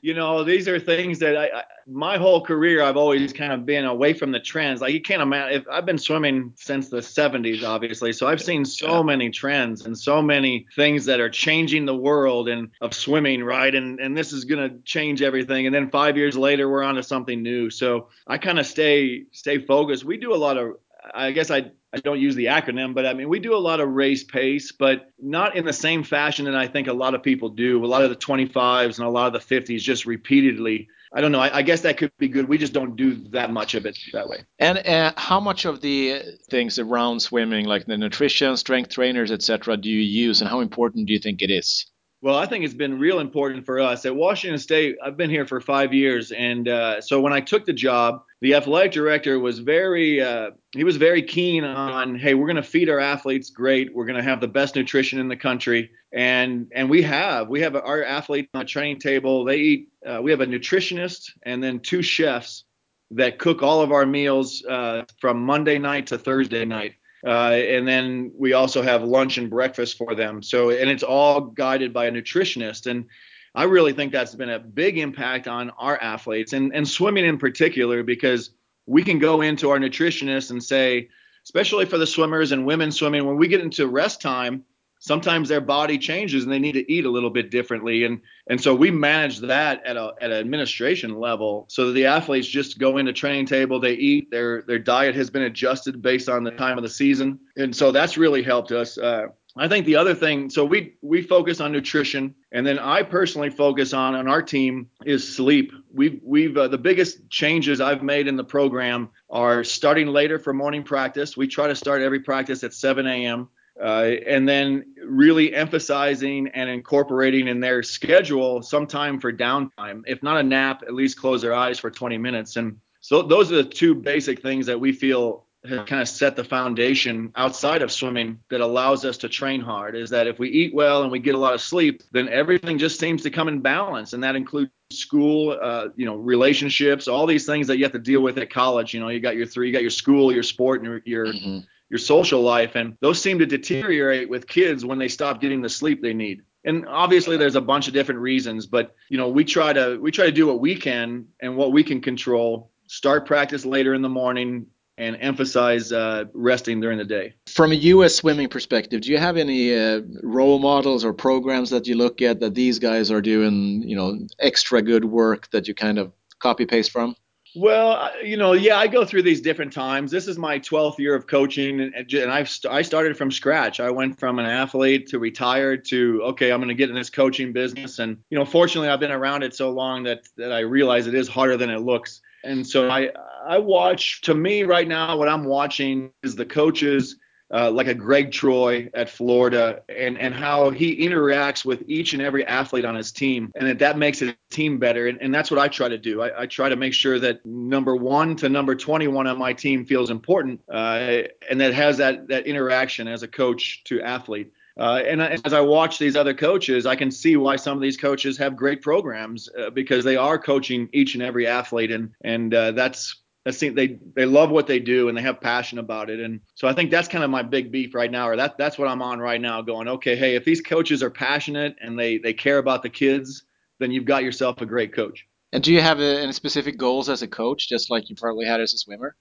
you 0.00 0.14
know, 0.14 0.44
these 0.44 0.68
are 0.68 0.78
things 0.78 1.18
that 1.18 1.36
I, 1.36 1.46
I, 1.46 1.62
my 1.86 2.16
whole 2.16 2.40
career 2.44 2.82
I've 2.82 2.96
always 2.96 3.32
kind 3.32 3.52
of 3.52 3.66
been 3.66 3.84
away 3.84 4.12
from 4.12 4.30
the 4.30 4.40
trends. 4.40 4.80
Like 4.80 4.94
you 4.94 5.00
can't 5.00 5.22
imagine 5.22 5.60
if 5.60 5.68
I've 5.68 5.84
been 5.84 5.98
swimming 5.98 6.52
since 6.56 6.88
the 6.88 6.98
70s, 6.98 7.64
obviously. 7.64 8.12
So 8.12 8.26
I've 8.26 8.42
seen 8.42 8.64
so 8.64 8.98
yeah. 8.98 9.02
many 9.02 9.30
trends 9.30 9.84
and 9.84 9.96
so 9.96 10.22
many 10.22 10.66
things 10.76 11.04
that 11.06 11.20
are 11.20 11.30
changing 11.30 11.84
the 11.84 11.96
world 11.96 12.48
and 12.48 12.70
of 12.80 12.94
swimming, 12.94 13.42
right? 13.44 13.74
And 13.74 14.00
and 14.00 14.16
this 14.16 14.32
is 14.32 14.44
gonna 14.44 14.70
change 14.84 15.22
everything. 15.22 15.66
And 15.66 15.74
then 15.74 15.90
five 15.90 16.16
years 16.16 16.36
later, 16.36 16.70
we're 16.70 16.82
on 16.82 16.94
to 16.94 17.02
something 17.02 17.42
new. 17.42 17.70
So 17.70 18.08
I 18.26 18.38
kind 18.38 18.58
of 18.58 18.66
stay 18.66 19.24
stay 19.32 19.58
focused. 19.58 20.04
We 20.04 20.16
do 20.16 20.34
a 20.34 20.36
lot 20.36 20.56
of 20.56 20.76
I 21.14 21.32
guess 21.32 21.50
I 21.50 21.72
I 21.94 21.98
don't 21.98 22.20
use 22.20 22.34
the 22.34 22.46
acronym, 22.46 22.94
but 22.94 23.04
I 23.04 23.12
mean 23.12 23.28
we 23.28 23.38
do 23.38 23.54
a 23.54 23.58
lot 23.58 23.80
of 23.80 23.88
race 23.90 24.24
pace, 24.24 24.72
but 24.72 25.10
not 25.20 25.56
in 25.56 25.64
the 25.64 25.72
same 25.72 26.02
fashion 26.02 26.46
that 26.46 26.56
I 26.56 26.66
think 26.66 26.88
a 26.88 26.92
lot 26.92 27.14
of 27.14 27.22
people 27.22 27.50
do. 27.50 27.84
A 27.84 27.86
lot 27.86 28.02
of 28.02 28.10
the 28.10 28.16
25s 28.16 28.98
and 28.98 29.06
a 29.06 29.10
lot 29.10 29.34
of 29.34 29.48
the 29.48 29.60
50s 29.60 29.80
just 29.80 30.06
repeatedly. 30.06 30.88
I 31.14 31.20
don't 31.20 31.32
know. 31.32 31.40
I, 31.40 31.58
I 31.58 31.62
guess 31.62 31.82
that 31.82 31.98
could 31.98 32.10
be 32.18 32.28
good. 32.28 32.48
We 32.48 32.56
just 32.56 32.72
don't 32.72 32.96
do 32.96 33.14
that 33.30 33.50
much 33.50 33.74
of 33.74 33.84
it 33.84 33.98
that 34.14 34.28
way. 34.28 34.44
And 34.58 34.78
uh, 34.78 35.12
how 35.18 35.40
much 35.40 35.66
of 35.66 35.82
the 35.82 36.22
things 36.48 36.78
around 36.78 37.20
swimming, 37.20 37.66
like 37.66 37.84
the 37.84 37.98
nutrition, 37.98 38.56
strength 38.56 38.90
trainers, 38.90 39.30
etc., 39.30 39.76
do 39.76 39.90
you 39.90 40.00
use, 40.00 40.40
and 40.40 40.48
how 40.48 40.60
important 40.60 41.06
do 41.06 41.12
you 41.12 41.18
think 41.18 41.42
it 41.42 41.50
is? 41.50 41.86
Well, 42.22 42.36
I 42.36 42.46
think 42.46 42.64
it's 42.64 42.72
been 42.72 42.98
real 42.98 43.18
important 43.18 43.66
for 43.66 43.80
us 43.80 44.06
at 44.06 44.14
Washington 44.14 44.58
State. 44.58 44.96
I've 45.04 45.16
been 45.16 45.28
here 45.28 45.46
for 45.46 45.60
five 45.60 45.92
years, 45.92 46.30
and 46.32 46.68
uh, 46.68 47.00
so 47.00 47.20
when 47.20 47.32
I 47.32 47.40
took 47.40 47.66
the 47.66 47.72
job, 47.72 48.22
the 48.42 48.54
athletic 48.54 48.90
director 48.90 49.38
was 49.38 49.60
very 49.60 50.20
uh, 50.20 50.50
he 50.72 50.82
was 50.82 50.96
very 50.96 51.22
keen 51.22 51.62
on, 51.62 52.16
hey, 52.16 52.34
we're 52.34 52.48
going 52.48 52.56
to 52.56 52.62
feed 52.62 52.88
our 52.88 52.98
athletes 52.98 53.50
great. 53.50 53.94
We're 53.94 54.04
going 54.04 54.16
to 54.16 54.22
have 54.22 54.40
the 54.40 54.48
best 54.48 54.74
nutrition 54.74 55.20
in 55.20 55.28
the 55.28 55.36
country, 55.36 55.92
and 56.12 56.66
and 56.74 56.90
we 56.90 57.02
have 57.02 57.48
we 57.48 57.60
have 57.60 57.76
our 57.76 58.02
athletes 58.02 58.48
on 58.52 58.62
a 58.62 58.64
training 58.64 58.98
table. 58.98 59.44
They 59.44 59.58
eat. 59.58 59.88
Uh, 60.04 60.20
we 60.20 60.32
have 60.32 60.40
a 60.40 60.46
nutritionist 60.46 61.30
and 61.44 61.62
then 61.62 61.78
two 61.78 62.02
chefs 62.02 62.64
that 63.12 63.38
cook 63.38 63.62
all 63.62 63.80
of 63.80 63.92
our 63.92 64.04
meals 64.04 64.64
uh, 64.64 65.04
from 65.20 65.40
Monday 65.40 65.78
night 65.78 66.08
to 66.08 66.18
Thursday 66.18 66.64
night. 66.64 66.94
Uh, 67.24 67.52
and 67.52 67.86
then 67.86 68.32
we 68.36 68.54
also 68.54 68.82
have 68.82 69.04
lunch 69.04 69.38
and 69.38 69.48
breakfast 69.48 69.96
for 69.96 70.16
them. 70.16 70.42
So, 70.42 70.70
and 70.70 70.90
it's 70.90 71.04
all 71.04 71.42
guided 71.42 71.92
by 71.92 72.06
a 72.06 72.10
nutritionist. 72.10 72.90
And 72.90 73.04
I 73.54 73.64
really 73.64 73.92
think 73.92 74.12
that's 74.12 74.34
been 74.34 74.50
a 74.50 74.58
big 74.58 74.98
impact 74.98 75.46
on 75.46 75.70
our 75.78 76.00
athletes 76.00 76.52
and, 76.52 76.74
and 76.74 76.88
swimming 76.88 77.26
in 77.26 77.38
particular, 77.38 78.02
because 78.02 78.50
we 78.86 79.02
can 79.02 79.18
go 79.18 79.42
into 79.42 79.70
our 79.70 79.78
nutritionist 79.78 80.50
and 80.50 80.62
say, 80.62 81.08
especially 81.44 81.84
for 81.84 81.98
the 81.98 82.06
swimmers 82.06 82.52
and 82.52 82.66
women 82.66 82.90
swimming, 82.90 83.26
when 83.26 83.36
we 83.36 83.48
get 83.48 83.60
into 83.60 83.86
rest 83.86 84.20
time, 84.20 84.64
sometimes 85.02 85.48
their 85.48 85.60
body 85.60 85.98
changes 85.98 86.44
and 86.44 86.52
they 86.52 86.60
need 86.60 86.72
to 86.72 86.92
eat 86.92 87.04
a 87.04 87.10
little 87.10 87.28
bit 87.28 87.50
differently. 87.50 88.04
And 88.04 88.20
and 88.46 88.60
so 88.60 88.72
we 88.72 88.90
manage 88.90 89.40
that 89.40 89.84
at 89.84 89.96
a 89.96 90.14
at 90.20 90.30
an 90.30 90.38
administration 90.38 91.18
level 91.18 91.66
so 91.68 91.86
that 91.86 91.92
the 91.92 92.06
athletes 92.06 92.46
just 92.46 92.78
go 92.78 92.98
into 92.98 93.12
training 93.12 93.46
table 93.46 93.80
they 93.80 93.94
eat 93.94 94.30
their 94.30 94.62
their 94.62 94.78
diet 94.78 95.16
has 95.16 95.28
been 95.28 95.42
adjusted 95.42 96.00
based 96.00 96.28
on 96.28 96.44
the 96.44 96.52
time 96.52 96.78
of 96.78 96.84
the 96.84 96.88
season. 96.88 97.40
And 97.56 97.74
so 97.74 97.90
that's 97.90 98.16
really 98.16 98.44
helped 98.44 98.70
us 98.70 98.96
uh, 98.96 99.26
I 99.56 99.68
think 99.68 99.84
the 99.84 99.96
other 99.96 100.14
thing, 100.14 100.48
so 100.48 100.64
we 100.64 100.94
we 101.02 101.20
focus 101.22 101.60
on 101.60 101.72
nutrition, 101.72 102.34
and 102.52 102.66
then 102.66 102.78
I 102.78 103.02
personally 103.02 103.50
focus 103.50 103.92
on 103.92 104.14
on 104.14 104.26
our 104.26 104.40
team 104.40 104.88
is 105.04 105.36
sleep. 105.36 105.72
We've 105.92 106.20
we've 106.24 106.56
uh, 106.56 106.68
the 106.68 106.78
biggest 106.78 107.28
changes 107.28 107.80
I've 107.80 108.02
made 108.02 108.28
in 108.28 108.36
the 108.36 108.44
program 108.44 109.10
are 109.28 109.62
starting 109.62 110.06
later 110.06 110.38
for 110.38 110.54
morning 110.54 110.82
practice. 110.82 111.36
We 111.36 111.48
try 111.48 111.66
to 111.68 111.76
start 111.76 112.00
every 112.00 112.20
practice 112.20 112.64
at 112.64 112.72
7 112.72 113.06
a.m. 113.06 113.48
Uh, 113.80 114.12
and 114.26 114.48
then 114.48 114.94
really 115.04 115.54
emphasizing 115.54 116.48
and 116.48 116.70
incorporating 116.70 117.48
in 117.48 117.60
their 117.60 117.82
schedule 117.82 118.62
some 118.62 118.86
time 118.86 119.20
for 119.20 119.32
downtime. 119.32 120.02
If 120.06 120.22
not 120.22 120.38
a 120.38 120.42
nap, 120.42 120.82
at 120.86 120.94
least 120.94 121.18
close 121.18 121.42
their 121.42 121.54
eyes 121.54 121.78
for 121.78 121.90
20 121.90 122.16
minutes. 122.18 122.56
And 122.56 122.78
so 123.00 123.22
those 123.22 123.50
are 123.50 123.56
the 123.56 123.64
two 123.64 123.94
basic 123.94 124.40
things 124.40 124.66
that 124.66 124.78
we 124.78 124.92
feel 124.92 125.46
have 125.64 125.86
kind 125.86 126.02
of 126.02 126.08
set 126.08 126.34
the 126.34 126.42
foundation 126.42 127.32
outside 127.36 127.82
of 127.82 127.92
swimming 127.92 128.40
that 128.50 128.60
allows 128.60 129.04
us 129.04 129.16
to 129.18 129.28
train 129.28 129.60
hard 129.60 129.94
is 129.94 130.10
that 130.10 130.26
if 130.26 130.38
we 130.38 130.48
eat 130.48 130.74
well 130.74 131.02
and 131.02 131.12
we 131.12 131.20
get 131.20 131.36
a 131.36 131.38
lot 131.38 131.54
of 131.54 131.60
sleep 131.60 132.02
then 132.10 132.28
everything 132.28 132.78
just 132.78 132.98
seems 132.98 133.22
to 133.22 133.30
come 133.30 133.48
in 133.48 133.60
balance. 133.60 134.12
And 134.12 134.24
that 134.24 134.34
includes 134.34 134.70
school 134.90 135.56
uh, 135.60 135.88
you 135.96 136.04
know 136.04 136.16
relationships 136.16 137.08
all 137.08 137.26
these 137.26 137.46
things 137.46 137.66
that 137.68 137.78
you 137.78 137.84
have 137.84 137.92
to 137.92 137.98
deal 137.98 138.20
with 138.20 138.38
at 138.38 138.50
college. 138.50 138.92
You 138.92 139.00
know 139.00 139.08
you 139.08 139.20
got 139.20 139.36
your 139.36 139.46
three 139.46 139.68
you 139.68 139.72
got 139.72 139.82
your 139.82 139.90
school 139.90 140.32
your 140.32 140.42
sport 140.42 140.82
and 140.82 140.90
your 140.90 141.02
your, 141.04 141.26
mm-hmm. 141.32 141.58
your 141.88 141.98
social 141.98 142.42
life. 142.42 142.74
And 142.74 142.96
those 143.00 143.22
seem 143.22 143.38
to 143.38 143.46
deteriorate 143.46 144.28
with 144.28 144.48
kids 144.48 144.84
when 144.84 144.98
they 144.98 145.08
stop 145.08 145.40
getting 145.40 145.62
the 145.62 145.68
sleep 145.68 146.02
they 146.02 146.14
need. 146.14 146.42
And 146.64 146.86
obviously 146.88 147.36
there's 147.36 147.56
a 147.56 147.60
bunch 147.60 147.86
of 147.86 147.94
different 147.94 148.20
reasons 148.20 148.66
but 148.66 148.94
you 149.08 149.16
know 149.16 149.28
we 149.28 149.44
try 149.44 149.72
to 149.72 149.98
we 150.00 150.10
try 150.10 150.26
to 150.26 150.32
do 150.32 150.46
what 150.46 150.58
we 150.58 150.74
can 150.74 151.26
and 151.40 151.56
what 151.56 151.70
we 151.70 151.84
can 151.84 152.00
control. 152.00 152.70
Start 152.88 153.26
practice 153.26 153.64
later 153.64 153.94
in 153.94 154.02
the 154.02 154.08
morning 154.08 154.66
and 154.98 155.16
emphasize 155.20 155.90
uh, 155.92 156.24
resting 156.34 156.80
during 156.80 156.98
the 156.98 157.04
day. 157.04 157.34
From 157.46 157.72
a 157.72 157.76
U.S. 157.76 158.14
swimming 158.14 158.48
perspective, 158.48 159.00
do 159.00 159.10
you 159.10 159.18
have 159.18 159.36
any 159.36 159.74
uh, 159.74 160.02
role 160.22 160.58
models 160.58 161.04
or 161.04 161.12
programs 161.12 161.70
that 161.70 161.86
you 161.86 161.96
look 161.96 162.20
at 162.22 162.40
that 162.40 162.54
these 162.54 162.78
guys 162.78 163.10
are 163.10 163.22
doing, 163.22 163.82
you 163.88 163.96
know, 163.96 164.18
extra 164.38 164.82
good 164.82 165.04
work 165.04 165.50
that 165.50 165.66
you 165.66 165.74
kind 165.74 165.98
of 165.98 166.12
copy 166.38 166.66
paste 166.66 166.90
from? 166.90 167.16
Well, 167.54 168.10
you 168.22 168.38
know, 168.38 168.52
yeah, 168.52 168.78
I 168.78 168.86
go 168.86 169.04
through 169.04 169.22
these 169.22 169.42
different 169.42 169.74
times. 169.74 170.10
This 170.10 170.26
is 170.26 170.38
my 170.38 170.58
12th 170.58 170.98
year 170.98 171.14
of 171.14 171.26
coaching, 171.26 171.80
and, 171.80 171.94
and 171.94 172.30
I've 172.30 172.48
st- 172.48 172.72
I 172.72 172.80
started 172.80 173.16
from 173.16 173.30
scratch. 173.30 173.78
I 173.78 173.90
went 173.90 174.18
from 174.18 174.38
an 174.38 174.46
athlete 174.46 175.08
to 175.08 175.18
retired 175.18 175.84
to 175.86 176.22
okay, 176.28 176.50
I'm 176.50 176.60
going 176.60 176.68
to 176.68 176.74
get 176.74 176.88
in 176.88 176.94
this 176.94 177.10
coaching 177.10 177.52
business, 177.52 177.98
and 177.98 178.16
you 178.30 178.38
know, 178.38 178.46
fortunately, 178.46 178.88
I've 178.88 179.00
been 179.00 179.10
around 179.10 179.42
it 179.42 179.54
so 179.54 179.70
long 179.70 180.04
that 180.04 180.22
that 180.38 180.50
I 180.50 180.60
realize 180.60 181.06
it 181.06 181.14
is 181.14 181.28
harder 181.28 181.58
than 181.58 181.68
it 181.68 181.80
looks. 181.80 182.22
And 182.44 182.66
so 182.66 182.88
I 182.88 183.10
I 183.46 183.58
watch 183.58 184.20
to 184.22 184.34
me 184.34 184.62
right 184.62 184.86
now 184.86 185.16
what 185.16 185.28
I'm 185.28 185.44
watching 185.44 186.12
is 186.22 186.36
the 186.36 186.46
coaches 186.46 187.16
uh, 187.52 187.70
like 187.70 187.86
a 187.86 187.94
Gregg 187.94 188.32
Troy 188.32 188.88
at 188.94 189.10
Florida 189.10 189.82
and 189.88 190.18
and 190.18 190.34
how 190.34 190.70
he 190.70 191.06
interacts 191.06 191.64
with 191.64 191.82
each 191.86 192.14
and 192.14 192.22
every 192.22 192.46
athlete 192.46 192.84
on 192.84 192.94
his 192.94 193.12
team 193.12 193.52
and 193.56 193.68
that 193.68 193.78
that 193.78 193.98
makes 193.98 194.20
his 194.20 194.32
team 194.50 194.78
better 194.78 195.08
and, 195.08 195.20
and 195.20 195.34
that's 195.34 195.50
what 195.50 195.60
I 195.60 195.68
try 195.68 195.88
to 195.88 195.98
do. 195.98 196.22
I, 196.22 196.42
I 196.42 196.46
try 196.46 196.70
to 196.70 196.76
make 196.76 196.94
sure 196.94 197.18
that 197.18 197.44
number 197.44 197.94
one 197.94 198.36
to 198.36 198.48
number 198.48 198.74
21 198.74 199.26
on 199.26 199.38
my 199.38 199.52
team 199.52 199.84
feels 199.84 200.10
important 200.10 200.60
uh, 200.72 201.22
and 201.50 201.60
that 201.60 201.74
has 201.74 201.98
that 201.98 202.28
that 202.28 202.46
interaction 202.46 203.06
as 203.06 203.22
a 203.22 203.28
coach 203.28 203.84
to 203.84 204.00
athlete. 204.00 204.50
Uh, 204.78 205.02
and 205.06 205.20
as 205.20 205.52
I 205.52 205.60
watch 205.60 205.98
these 205.98 206.16
other 206.16 206.34
coaches, 206.34 206.86
I 206.86 206.96
can 206.96 207.10
see 207.10 207.36
why 207.36 207.56
some 207.56 207.76
of 207.76 207.82
these 207.82 207.96
coaches 207.96 208.38
have 208.38 208.56
great 208.56 208.80
programs 208.82 209.48
uh, 209.58 209.70
because 209.70 210.04
they 210.04 210.16
are 210.16 210.38
coaching 210.38 210.88
each 210.92 211.14
and 211.14 211.22
every 211.22 211.46
athlete, 211.46 211.90
and 211.90 212.10
and 212.22 212.54
uh, 212.54 212.72
that's 212.72 213.22
that's 213.44 213.58
they 213.58 213.98
they 214.14 214.24
love 214.24 214.50
what 214.50 214.66
they 214.66 214.78
do 214.78 215.08
and 215.08 215.18
they 215.18 215.22
have 215.22 215.40
passion 215.40 215.78
about 215.78 216.10
it. 216.10 216.20
And 216.20 216.40
so 216.54 216.68
I 216.68 216.72
think 216.72 216.90
that's 216.90 217.08
kind 217.08 217.24
of 217.24 217.30
my 217.30 217.42
big 217.42 217.72
beef 217.72 217.94
right 217.94 218.10
now, 218.10 218.28
or 218.28 218.36
that 218.36 218.56
that's 218.56 218.78
what 218.78 218.88
I'm 218.88 219.02
on 219.02 219.18
right 219.18 219.40
now. 219.40 219.60
Going, 219.62 219.88
okay, 219.88 220.16
hey, 220.16 220.36
if 220.36 220.44
these 220.44 220.60
coaches 220.60 221.02
are 221.02 221.10
passionate 221.10 221.76
and 221.80 221.98
they 221.98 222.18
they 222.18 222.32
care 222.32 222.58
about 222.58 222.82
the 222.82 222.90
kids, 222.90 223.44
then 223.78 223.90
you've 223.90 224.04
got 224.04 224.22
yourself 224.22 224.60
a 224.60 224.66
great 224.66 224.94
coach. 224.94 225.26
And 225.52 225.62
do 225.62 225.72
you 225.72 225.82
have 225.82 226.00
any 226.00 226.32
specific 226.32 226.78
goals 226.78 227.10
as 227.10 227.20
a 227.20 227.28
coach, 227.28 227.68
just 227.68 227.90
like 227.90 228.08
you 228.08 228.16
probably 228.16 228.46
had 228.46 228.60
as 228.60 228.72
a 228.72 228.78
swimmer? 228.78 229.16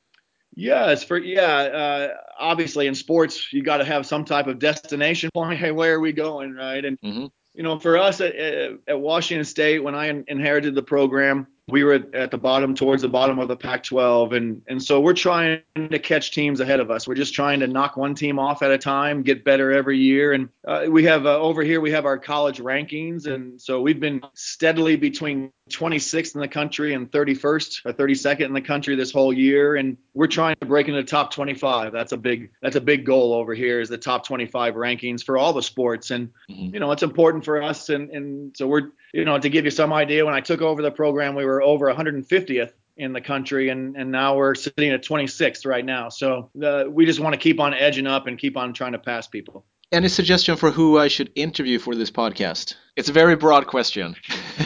Yes, 0.54 1.04
for 1.04 1.18
yeah. 1.18 1.44
Uh, 1.44 2.08
obviously, 2.40 2.88
in 2.88 2.96
sports, 2.96 3.52
you 3.54 3.64
got 3.64 3.78
to 3.78 3.86
have 3.86 4.06
some 4.06 4.26
type 4.26 4.48
of 4.48 4.60
destination 4.60 5.30
point. 5.34 5.60
Hey, 5.60 5.72
where 5.72 5.96
are 5.96 6.00
we 6.00 6.12
going, 6.12 6.54
right? 6.54 6.84
And 6.84 7.00
mm-hmm. 7.02 7.28
you 7.54 7.64
know, 7.64 7.80
for 7.80 7.98
us 7.98 8.22
at, 8.22 8.36
at 8.36 9.00
Washington 9.00 9.46
State, 9.46 9.80
when 9.80 9.96
I 9.96 10.24
inherited 10.28 10.76
the 10.76 10.84
program, 10.84 11.48
we 11.72 11.84
were 11.84 12.04
at 12.14 12.32
the 12.32 12.38
bottom 12.38 12.76
towards 12.76 13.02
the 13.02 13.10
bottom 13.10 13.40
of 13.40 13.48
the 13.48 13.56
Pac-12 13.56 14.36
and 14.36 14.62
and 14.68 14.82
so 14.82 15.00
we're 15.00 15.14
trying 15.14 15.62
to 15.76 16.00
catch 16.00 16.32
teams 16.32 16.60
ahead 16.60 16.80
of 16.80 16.92
us. 16.92 17.08
We're 17.08 17.16
just 17.16 17.34
trying 17.34 17.60
to 17.62 17.68
knock 17.68 17.98
one 17.98 18.16
team 18.16 18.40
off 18.40 18.62
at 18.62 18.72
a 18.72 18.78
time, 18.78 19.24
get 19.24 19.44
better 19.44 19.72
every 19.72 19.98
year 19.98 20.34
and 20.34 20.50
uh, 20.68 20.86
we 20.90 21.04
have 21.06 21.26
uh, 21.26 21.40
over 21.40 21.64
here 21.64 21.82
we 21.82 21.92
have 21.92 22.06
our 22.06 22.18
college 22.18 22.60
rankings 22.60 23.26
and 23.26 23.62
so 23.62 23.82
we've 23.82 24.00
been 24.00 24.22
steadily 24.34 24.96
between 24.96 25.52
26th 25.70 26.36
in 26.36 26.42
the 26.42 26.48
country 26.48 26.94
and 26.94 27.12
31st 27.12 27.86
or 27.86 27.94
32nd 27.94 28.42
in 28.42 28.54
the 28.54 28.62
country 28.62 28.96
this 28.96 29.12
whole 29.12 29.34
year 29.34 29.76
and 29.76 29.98
we're 30.14 30.28
trying 30.28 30.56
to 30.60 30.66
break 30.66 30.88
into 30.88 31.02
the 31.02 31.08
top 31.08 31.32
25. 31.32 31.92
That's 31.92 32.12
a 32.12 32.18
big 32.18 32.52
that's 32.62 32.76
a 32.76 32.82
big 32.82 33.06
goal 33.06 33.34
over 33.34 33.54
here 33.54 33.80
is 33.80 33.90
the 33.90 33.98
top 33.98 34.26
25 34.26 34.76
rankings 34.76 35.24
for 35.24 35.38
all 35.38 35.54
the 35.54 35.64
sports 35.64 36.12
and 36.12 36.30
mm-hmm. 36.50 36.74
you 36.74 36.80
know, 36.80 36.92
it's 36.92 37.04
important 37.04 37.46
for 37.46 37.62
us 37.62 37.90
and 37.90 38.10
and 38.12 38.56
so 38.56 38.68
we're 38.68 38.92
you 39.14 39.26
know, 39.26 39.38
to 39.38 39.50
give 39.50 39.66
you 39.66 39.72
some 39.72 39.94
idea 39.94 40.26
when 40.26 40.34
I 40.34 40.42
took 40.42 40.62
over 40.62 40.82
the 40.82 40.92
program 40.92 41.36
we 41.36 41.46
were 41.46 41.62
over 41.62 41.92
150th 41.94 42.72
in 42.98 43.14
the 43.14 43.22
country, 43.22 43.70
and 43.70 43.96
and 43.96 44.12
now 44.12 44.36
we're 44.36 44.56
sitting 44.56 44.92
at 44.92 45.04
26th 45.04 45.66
right 45.66 45.86
now. 45.86 46.10
So 46.10 46.50
uh, 46.64 46.86
we 46.90 47.06
just 47.06 47.20
want 47.20 47.34
to 47.34 47.40
keep 47.40 47.60
on 47.60 47.74
edging 47.74 48.08
up 48.08 48.28
and 48.28 48.38
keep 48.38 48.58
on 48.58 48.74
trying 48.74 48.94
to 48.94 49.00
pass 49.00 49.28
people. 49.28 49.66
Any 49.92 50.08
suggestion 50.08 50.56
for 50.56 50.72
who 50.72 50.98
I 50.98 51.10
should 51.10 51.32
interview 51.36 51.78
for 51.78 51.96
this 51.96 52.12
podcast? 52.12 52.76
It's 52.96 53.10
a 53.10 53.14
very 53.14 53.36
broad 53.36 53.68
question. 53.68 54.16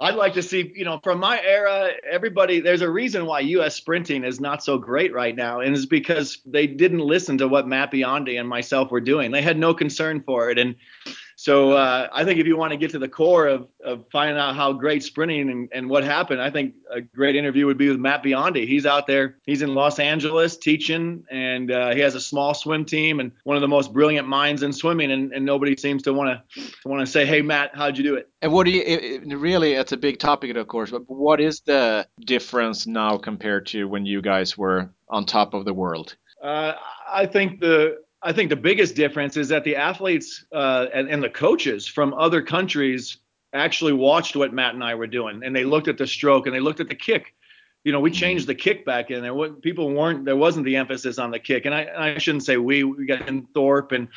I'd 0.00 0.16
like 0.16 0.34
to 0.34 0.42
see, 0.42 0.72
you 0.74 0.84
know, 0.84 1.00
from 1.02 1.18
my 1.18 1.40
era, 1.40 1.90
everybody, 2.10 2.60
there's 2.60 2.82
a 2.82 2.90
reason 2.90 3.24
why 3.24 3.40
U.S. 3.40 3.76
sprinting 3.76 4.24
is 4.24 4.40
not 4.40 4.62
so 4.62 4.76
great 4.76 5.14
right 5.14 5.34
now, 5.34 5.60
and 5.60 5.74
it's 5.74 5.86
because 5.86 6.42
they 6.44 6.66
didn't 6.66 6.98
listen 6.98 7.38
to 7.38 7.48
what 7.48 7.66
Matt 7.68 7.92
Biondi 7.92 8.38
and 8.38 8.48
myself 8.48 8.90
were 8.90 9.00
doing. 9.00 9.30
They 9.30 9.40
had 9.40 9.56
no 9.56 9.72
concern 9.72 10.22
for 10.26 10.50
it. 10.50 10.58
And 10.58 10.74
so 11.44 11.72
uh, 11.72 12.08
I 12.10 12.24
think 12.24 12.40
if 12.40 12.46
you 12.46 12.56
want 12.56 12.70
to 12.70 12.78
get 12.78 12.92
to 12.92 12.98
the 12.98 13.06
core 13.06 13.48
of, 13.48 13.68
of 13.84 14.06
finding 14.10 14.38
out 14.38 14.56
how 14.56 14.72
great 14.72 15.02
sprinting 15.02 15.50
and, 15.50 15.68
and 15.72 15.90
what 15.90 16.02
happened, 16.02 16.40
I 16.40 16.48
think 16.48 16.72
a 16.90 17.02
great 17.02 17.36
interview 17.36 17.66
would 17.66 17.76
be 17.76 17.90
with 17.90 17.98
Matt 17.98 18.22
Biondi. 18.22 18.66
He's 18.66 18.86
out 18.86 19.06
there, 19.06 19.36
he's 19.42 19.60
in 19.60 19.74
Los 19.74 19.98
Angeles 19.98 20.56
teaching, 20.56 21.22
and 21.30 21.70
uh, 21.70 21.90
he 21.90 22.00
has 22.00 22.14
a 22.14 22.20
small 22.22 22.54
swim 22.54 22.86
team 22.86 23.20
and 23.20 23.30
one 23.42 23.58
of 23.58 23.60
the 23.60 23.68
most 23.68 23.92
brilliant 23.92 24.26
minds 24.26 24.62
in 24.62 24.72
swimming. 24.72 25.12
And, 25.12 25.34
and 25.34 25.44
nobody 25.44 25.76
seems 25.76 26.02
to 26.04 26.14
want 26.14 26.40
to 26.54 26.88
want 26.88 27.04
to 27.04 27.06
say, 27.06 27.26
"Hey, 27.26 27.42
Matt, 27.42 27.72
how'd 27.74 27.98
you 27.98 28.04
do 28.04 28.14
it?" 28.14 28.30
And 28.40 28.50
what 28.50 28.64
do 28.64 28.70
you 28.70 28.82
it, 28.82 29.36
really? 29.36 29.74
It's 29.74 29.92
a 29.92 29.98
big 29.98 30.18
topic, 30.18 30.56
of 30.56 30.66
course. 30.66 30.92
But 30.92 31.02
what 31.10 31.42
is 31.42 31.60
the 31.60 32.08
difference 32.20 32.86
now 32.86 33.18
compared 33.18 33.66
to 33.66 33.86
when 33.86 34.06
you 34.06 34.22
guys 34.22 34.56
were 34.56 34.88
on 35.10 35.26
top 35.26 35.52
of 35.52 35.66
the 35.66 35.74
world? 35.74 36.16
Uh, 36.42 36.72
I 37.06 37.26
think 37.26 37.60
the 37.60 37.98
I 38.24 38.32
think 38.32 38.48
the 38.48 38.56
biggest 38.56 38.94
difference 38.94 39.36
is 39.36 39.48
that 39.48 39.64
the 39.64 39.76
athletes 39.76 40.44
uh, 40.50 40.86
and, 40.94 41.08
and 41.08 41.22
the 41.22 41.28
coaches 41.28 41.86
from 41.86 42.14
other 42.14 42.40
countries 42.40 43.18
actually 43.52 43.92
watched 43.92 44.34
what 44.34 44.52
Matt 44.52 44.74
and 44.74 44.82
I 44.82 44.94
were 44.94 45.06
doing, 45.06 45.42
and 45.44 45.54
they 45.54 45.64
looked 45.64 45.88
at 45.88 45.98
the 45.98 46.06
stroke 46.06 46.46
and 46.46 46.54
they 46.54 46.60
looked 46.60 46.80
at 46.80 46.88
the 46.88 46.94
kick. 46.94 47.34
You 47.84 47.92
know, 47.92 48.00
we 48.00 48.10
mm-hmm. 48.10 48.18
changed 48.18 48.46
the 48.46 48.54
kick 48.54 48.86
back 48.86 49.10
in 49.10 49.22
there. 49.22 49.50
People 49.50 49.92
weren't 49.92 50.24
there 50.24 50.36
wasn't 50.36 50.64
the 50.64 50.76
emphasis 50.76 51.18
on 51.18 51.30
the 51.30 51.38
kick, 51.38 51.66
and 51.66 51.74
I, 51.74 52.14
I 52.14 52.18
shouldn't 52.18 52.44
say 52.44 52.56
we. 52.56 52.82
We 52.82 53.04
got 53.04 53.28
in 53.28 53.46
Thorpe 53.54 53.92
and 53.92 54.08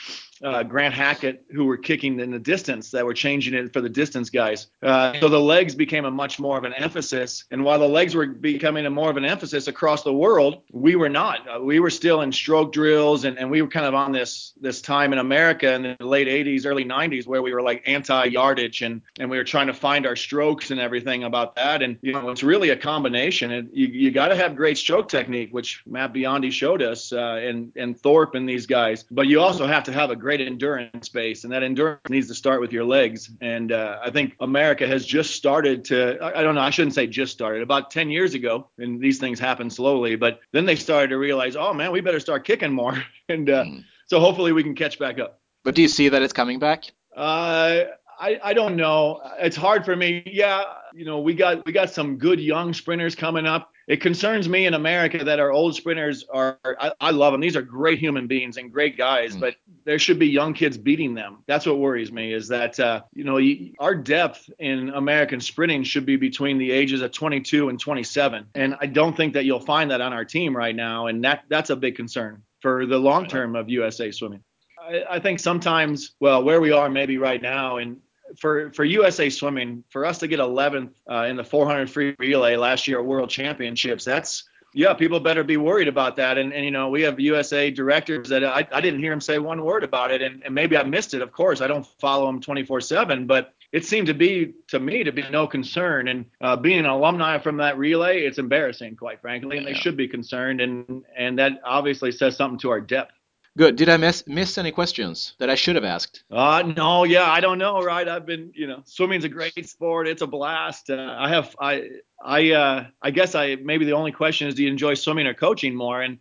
uh, 0.43 0.63
Grant 0.63 0.93
Hackett 0.93 1.45
who 1.51 1.65
were 1.65 1.77
kicking 1.77 2.19
in 2.19 2.31
the 2.31 2.39
distance 2.39 2.91
that 2.91 3.05
were 3.05 3.13
changing 3.13 3.53
it 3.53 3.73
for 3.73 3.81
the 3.81 3.89
distance 3.89 4.29
guys. 4.29 4.67
Uh, 4.81 5.19
so 5.19 5.29
the 5.29 5.39
legs 5.39 5.75
became 5.75 6.05
a 6.05 6.11
much 6.11 6.39
more 6.39 6.57
of 6.57 6.63
an 6.63 6.73
emphasis. 6.73 7.45
And 7.51 7.63
while 7.63 7.79
the 7.79 7.87
legs 7.87 8.15
were 8.15 8.27
becoming 8.27 8.85
a 8.85 8.89
more 8.89 9.09
of 9.09 9.17
an 9.17 9.25
emphasis 9.25 9.67
across 9.67 10.03
the 10.03 10.13
world, 10.13 10.61
we 10.71 10.95
were 10.95 11.09
not. 11.09 11.47
Uh, 11.47 11.61
we 11.61 11.79
were 11.79 11.89
still 11.89 12.21
in 12.21 12.31
stroke 12.31 12.71
drills, 12.73 13.25
and, 13.25 13.37
and 13.37 13.49
we 13.49 13.61
were 13.61 13.67
kind 13.67 13.85
of 13.85 13.93
on 13.93 14.11
this 14.11 14.53
this 14.59 14.81
time 14.81 15.13
in 15.13 15.19
America 15.19 15.73
in 15.73 15.95
the 15.99 16.05
late 16.05 16.27
80s, 16.27 16.65
early 16.65 16.85
90s 16.85 17.27
where 17.27 17.41
we 17.41 17.53
were 17.53 17.61
like 17.61 17.83
anti 17.85 18.25
yardage 18.25 18.81
and 18.81 19.01
and 19.19 19.29
we 19.29 19.37
were 19.37 19.43
trying 19.43 19.67
to 19.67 19.73
find 19.73 20.05
our 20.05 20.15
strokes 20.15 20.71
and 20.71 20.79
everything 20.79 21.23
about 21.23 21.55
that. 21.55 21.81
And 21.81 21.97
you 22.01 22.13
know, 22.13 22.29
it's 22.29 22.43
really 22.43 22.69
a 22.69 22.77
combination. 22.77 23.51
And 23.51 23.69
you 23.73 23.87
you 23.87 24.11
got 24.11 24.29
to 24.29 24.35
have 24.35 24.55
great 24.55 24.77
stroke 24.77 25.09
technique, 25.09 25.53
which 25.53 25.83
Matt 25.85 26.13
Biondi 26.13 26.51
showed 26.51 26.81
us, 26.81 27.11
uh, 27.11 27.39
and 27.43 27.71
and 27.75 27.99
Thorpe 27.99 28.35
and 28.35 28.47
these 28.47 28.65
guys. 28.65 29.05
But 29.09 29.27
you 29.27 29.41
also 29.41 29.67
have 29.67 29.83
to 29.85 29.93
have 29.93 30.09
a 30.09 30.15
great 30.27 30.41
endurance 30.41 31.07
base, 31.07 31.45
and 31.45 31.53
that 31.53 31.63
endurance 31.63 32.01
needs 32.09 32.27
to 32.27 32.35
start 32.35 32.59
with 32.59 32.73
your 32.73 32.83
legs. 32.83 33.31
And 33.39 33.71
uh, 33.71 33.99
I 34.03 34.11
think 34.11 34.33
America 34.41 34.85
has 34.85 35.05
just 35.05 35.35
started 35.35 35.85
to, 35.85 36.17
I, 36.21 36.39
I 36.39 36.43
don't 36.43 36.53
know, 36.53 36.59
I 36.59 36.69
shouldn't 36.69 36.95
say 36.95 37.07
just 37.07 37.31
started, 37.31 37.61
about 37.61 37.91
10 37.91 38.09
years 38.09 38.33
ago, 38.33 38.69
and 38.77 38.99
these 38.99 39.19
things 39.19 39.39
happen 39.39 39.69
slowly, 39.69 40.17
but 40.17 40.41
then 40.51 40.65
they 40.65 40.75
started 40.75 41.11
to 41.11 41.17
realize, 41.17 41.55
oh 41.55 41.73
man, 41.73 41.93
we 41.93 42.01
better 42.01 42.19
start 42.19 42.43
kicking 42.43 42.73
more. 42.73 43.01
and 43.29 43.49
uh, 43.49 43.63
mm. 43.63 43.85
so 44.07 44.19
hopefully 44.19 44.51
we 44.51 44.63
can 44.63 44.75
catch 44.75 44.99
back 44.99 45.17
up. 45.17 45.39
But 45.63 45.75
do 45.75 45.81
you 45.81 45.87
see 45.87 46.09
that 46.09 46.21
it's 46.21 46.33
coming 46.33 46.59
back? 46.59 46.91
Uh, 47.15 47.83
I, 48.19 48.37
I 48.43 48.53
don't 48.53 48.75
know. 48.75 49.21
It's 49.39 49.55
hard 49.55 49.85
for 49.85 49.95
me. 49.95 50.23
Yeah, 50.25 50.65
you 50.97 51.05
know, 51.05 51.19
we 51.19 51.35
got 51.35 51.63
we 51.65 51.71
got 51.71 51.91
some 51.91 52.17
good 52.17 52.39
young 52.39 52.73
sprinters 52.73 53.13
coming 53.13 53.45
up. 53.45 53.71
It 53.87 54.01
concerns 54.01 54.49
me 54.49 54.65
in 54.65 54.73
America 54.73 55.23
that 55.23 55.39
our 55.39 55.51
old 55.51 55.75
sprinters 55.75 56.25
are. 56.33 56.57
I, 56.65 56.91
I 56.99 57.11
love 57.11 57.33
them. 57.33 57.39
These 57.39 57.55
are 57.55 57.61
great 57.61 57.99
human 57.99 58.25
beings 58.25 58.57
and 58.57 58.73
great 58.73 58.97
guys, 58.97 59.35
mm. 59.35 59.39
but 59.39 59.55
there 59.85 59.99
should 59.99 60.17
be 60.17 60.27
young 60.27 60.55
kids 60.55 60.75
beating 60.75 61.13
them. 61.13 61.43
That's 61.45 61.67
what 61.67 61.77
worries 61.77 62.11
me. 62.11 62.33
Is 62.33 62.47
that 62.47 62.79
uh, 62.79 63.03
you 63.13 63.23
know 63.23 63.39
our 63.79 63.93
depth 63.93 64.49
in 64.57 64.89
American 64.89 65.39
sprinting 65.39 65.83
should 65.83 66.05
be 66.05 66.15
between 66.15 66.57
the 66.57 66.71
ages 66.71 67.01
of 67.03 67.11
22 67.11 67.69
and 67.69 67.79
27, 67.79 68.47
and 68.55 68.75
I 68.81 68.87
don't 68.87 69.15
think 69.15 69.33
that 69.35 69.45
you'll 69.45 69.59
find 69.59 69.91
that 69.91 70.01
on 70.01 70.13
our 70.13 70.25
team 70.25 70.57
right 70.57 70.75
now, 70.75 71.05
and 71.05 71.23
that 71.23 71.43
that's 71.47 71.69
a 71.69 71.75
big 71.75 71.95
concern 71.95 72.41
for 72.61 72.87
the 72.87 72.97
long 72.97 73.27
term 73.27 73.55
of 73.55 73.69
USA 73.69 74.11
swimming. 74.11 74.41
I, 74.81 75.03
I 75.11 75.19
think 75.19 75.39
sometimes, 75.39 76.15
well, 76.19 76.43
where 76.43 76.59
we 76.59 76.71
are 76.71 76.89
maybe 76.89 77.19
right 77.19 77.41
now, 77.41 77.77
and 77.77 77.97
for 78.39 78.71
for 78.71 78.83
USA 78.83 79.29
Swimming, 79.29 79.83
for 79.89 80.05
us 80.05 80.17
to 80.19 80.27
get 80.27 80.39
11th 80.39 80.91
uh, 81.09 81.25
in 81.29 81.37
the 81.37 81.43
400 81.43 81.89
free 81.89 82.15
relay 82.19 82.55
last 82.55 82.87
year 82.87 82.99
at 82.99 83.05
World 83.05 83.29
Championships, 83.29 84.05
that's 84.05 84.43
yeah, 84.73 84.93
people 84.93 85.19
better 85.19 85.43
be 85.43 85.57
worried 85.57 85.87
about 85.87 86.17
that. 86.17 86.37
And, 86.37 86.53
and 86.53 86.63
you 86.63 86.71
know, 86.71 86.89
we 86.89 87.01
have 87.01 87.19
USA 87.19 87.71
directors 87.71 88.29
that 88.29 88.43
I, 88.43 88.67
I 88.71 88.81
didn't 88.81 88.99
hear 88.99 89.11
him 89.11 89.21
say 89.21 89.39
one 89.39 89.63
word 89.63 89.83
about 89.83 90.11
it, 90.11 90.21
and, 90.21 90.43
and 90.43 90.53
maybe 90.53 90.77
I 90.77 90.83
missed 90.83 91.13
it. 91.13 91.21
Of 91.21 91.31
course, 91.31 91.61
I 91.61 91.67
don't 91.67 91.85
follow 91.99 92.29
him 92.29 92.41
24/7, 92.41 93.27
but 93.27 93.53
it 93.71 93.85
seemed 93.85 94.07
to 94.07 94.13
be 94.13 94.53
to 94.67 94.79
me 94.79 95.03
to 95.03 95.11
be 95.11 95.23
no 95.29 95.47
concern. 95.47 96.07
And 96.07 96.25
uh, 96.41 96.57
being 96.57 96.79
an 96.79 96.85
alumni 96.85 97.39
from 97.39 97.57
that 97.57 97.77
relay, 97.77 98.21
it's 98.21 98.37
embarrassing, 98.37 98.97
quite 98.97 99.21
frankly, 99.21 99.57
and 99.57 99.65
they 99.65 99.73
should 99.73 99.97
be 99.97 100.07
concerned. 100.07 100.61
And 100.61 101.03
and 101.17 101.39
that 101.39 101.61
obviously 101.65 102.11
says 102.11 102.37
something 102.37 102.59
to 102.59 102.69
our 102.69 102.81
depth. 102.81 103.13
Good. 103.57 103.75
Did 103.75 103.89
I 103.89 103.97
miss 103.97 104.23
miss 104.27 104.59
any 104.59 104.71
questions 104.71 105.33
that 105.39 105.49
I 105.49 105.55
should 105.55 105.75
have 105.75 105.83
asked? 105.83 106.23
Uh 106.29 106.61
no, 106.77 107.05
yeah, 107.05 107.29
I 107.29 107.39
don't 107.39 107.57
know, 107.57 107.81
right? 107.81 108.07
I've 108.07 108.25
been, 108.25 108.51
you 108.53 108.67
know, 108.67 108.83
swimming's 108.85 109.23
a 109.23 109.29
great 109.29 109.67
sport. 109.67 110.07
It's 110.07 110.21
a 110.21 110.27
blast. 110.27 110.91
Uh, 110.91 111.15
I 111.17 111.29
have 111.29 111.55
I 111.59 111.89
I 112.23 112.51
uh 112.51 112.85
I 113.01 113.09
guess 113.09 113.33
I 113.33 113.55
maybe 113.55 113.85
the 113.85 113.93
only 113.93 114.11
question 114.11 114.47
is 114.47 114.53
do 114.53 114.63
you 114.63 114.69
enjoy 114.69 114.93
swimming 114.93 115.25
or 115.25 115.33
coaching 115.33 115.73
more? 115.73 116.03
And 116.03 116.19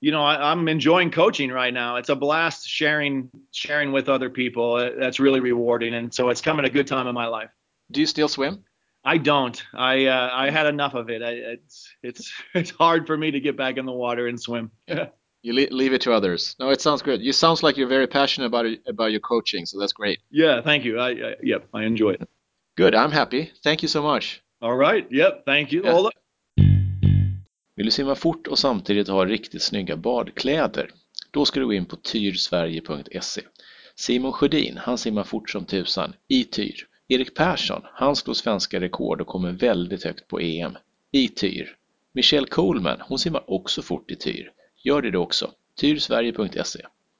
you 0.00 0.12
know, 0.12 0.22
I, 0.22 0.52
am 0.52 0.68
enjoying 0.68 1.10
coaching 1.10 1.50
right 1.50 1.74
now. 1.74 1.96
It's 1.96 2.08
a 2.08 2.16
blast 2.16 2.68
sharing 2.68 3.30
sharing 3.50 3.90
with 3.90 4.08
other 4.08 4.30
people. 4.30 4.74
Uh, 4.74 4.90
that's 4.96 5.18
really 5.18 5.40
rewarding, 5.40 5.92
and 5.92 6.14
so 6.14 6.28
it's 6.30 6.40
coming 6.40 6.64
a 6.64 6.70
good 6.70 6.86
time 6.86 7.08
in 7.08 7.14
my 7.14 7.26
life. 7.26 7.50
Do 7.90 8.00
you 8.00 8.06
still 8.06 8.28
swim? 8.28 8.64
I 9.04 9.18
don't. 9.18 9.62
I 9.74 10.06
uh, 10.06 10.30
I 10.32 10.50
had 10.50 10.66
enough 10.66 10.94
of 10.94 11.10
it. 11.10 11.20
I, 11.20 11.30
it's 11.30 11.92
it's 12.02 12.32
it's 12.54 12.70
hard 12.70 13.08
for 13.08 13.16
me 13.16 13.32
to 13.32 13.40
get 13.40 13.56
back 13.56 13.76
in 13.76 13.86
the 13.86 13.92
water 13.92 14.28
and 14.28 14.40
swim. 14.40 14.70
You 15.42 15.54
leave 15.54 15.94
it 15.94 16.02
to 16.02 16.12
others. 16.12 16.54
No, 16.58 16.70
it 16.70 16.80
sounds 16.80 17.02
good. 17.02 17.22
You 17.22 17.32
sounds 17.32 17.62
like 17.62 17.78
you're 17.78 17.88
very 17.88 18.06
passionate 18.06 18.46
about 18.46 18.66
it, 18.66 18.80
about 18.86 19.10
your 19.10 19.20
coaching, 19.20 19.66
so 19.66 19.80
that's 19.80 19.92
great. 19.92 20.18
Yeah, 20.30 20.62
thank 20.62 20.84
you. 20.84 20.98
I, 20.98 21.10
I 21.10 21.34
yep, 21.42 21.68
I 21.72 21.84
enjoy 21.84 22.10
it. 22.10 22.28
Good. 22.76 22.94
I'm 22.94 23.10
happy. 23.10 23.50
Thank 23.62 23.82
you 23.82 23.88
so 23.88 24.02
much. 24.02 24.42
All 24.60 24.76
right. 24.76 25.06
Yep. 25.10 25.44
Thank 25.46 25.72
you. 25.72 25.82
Yeah. 25.84 26.10
Vill 27.76 27.86
du 27.86 27.90
simma 27.90 28.14
fort 28.14 28.46
och 28.46 28.58
samtidigt 28.58 29.08
ha 29.08 29.26
riktigt 29.26 29.62
snygga 29.62 29.96
badkläder? 29.96 30.90
Då 31.30 31.44
ska 31.44 31.60
du 31.60 31.66
gå 31.66 31.72
in 31.72 31.86
på 31.86 31.96
tyrsverige.se. 31.96 33.42
Simon 33.94 34.32
Sjödin, 34.32 34.76
han 34.76 34.98
simmar 34.98 35.24
fort 35.24 35.50
som 35.50 35.64
tusan 35.64 36.12
i 36.28 36.44
tyr. 36.44 36.86
Erik 37.08 37.34
Persson, 37.34 37.82
han 37.84 38.16
slår 38.16 38.34
svenska 38.34 38.80
rekord 38.80 39.20
och 39.20 39.26
kommer 39.26 39.52
väldigt 39.52 40.04
högt 40.04 40.28
på 40.28 40.40
EM 40.40 40.76
i 41.12 41.28
tyr. 41.28 41.76
Michelle 42.12 42.46
Coleman, 42.46 43.00
hon 43.00 43.18
simmar 43.18 43.50
också 43.50 43.82
fort 43.82 44.10
i 44.10 44.16
tyr. 44.16 44.52
Gör 44.84 45.02
det 45.02 45.10
du 45.10 45.18
också. 45.18 45.50
tyrsverige.se 45.80 46.86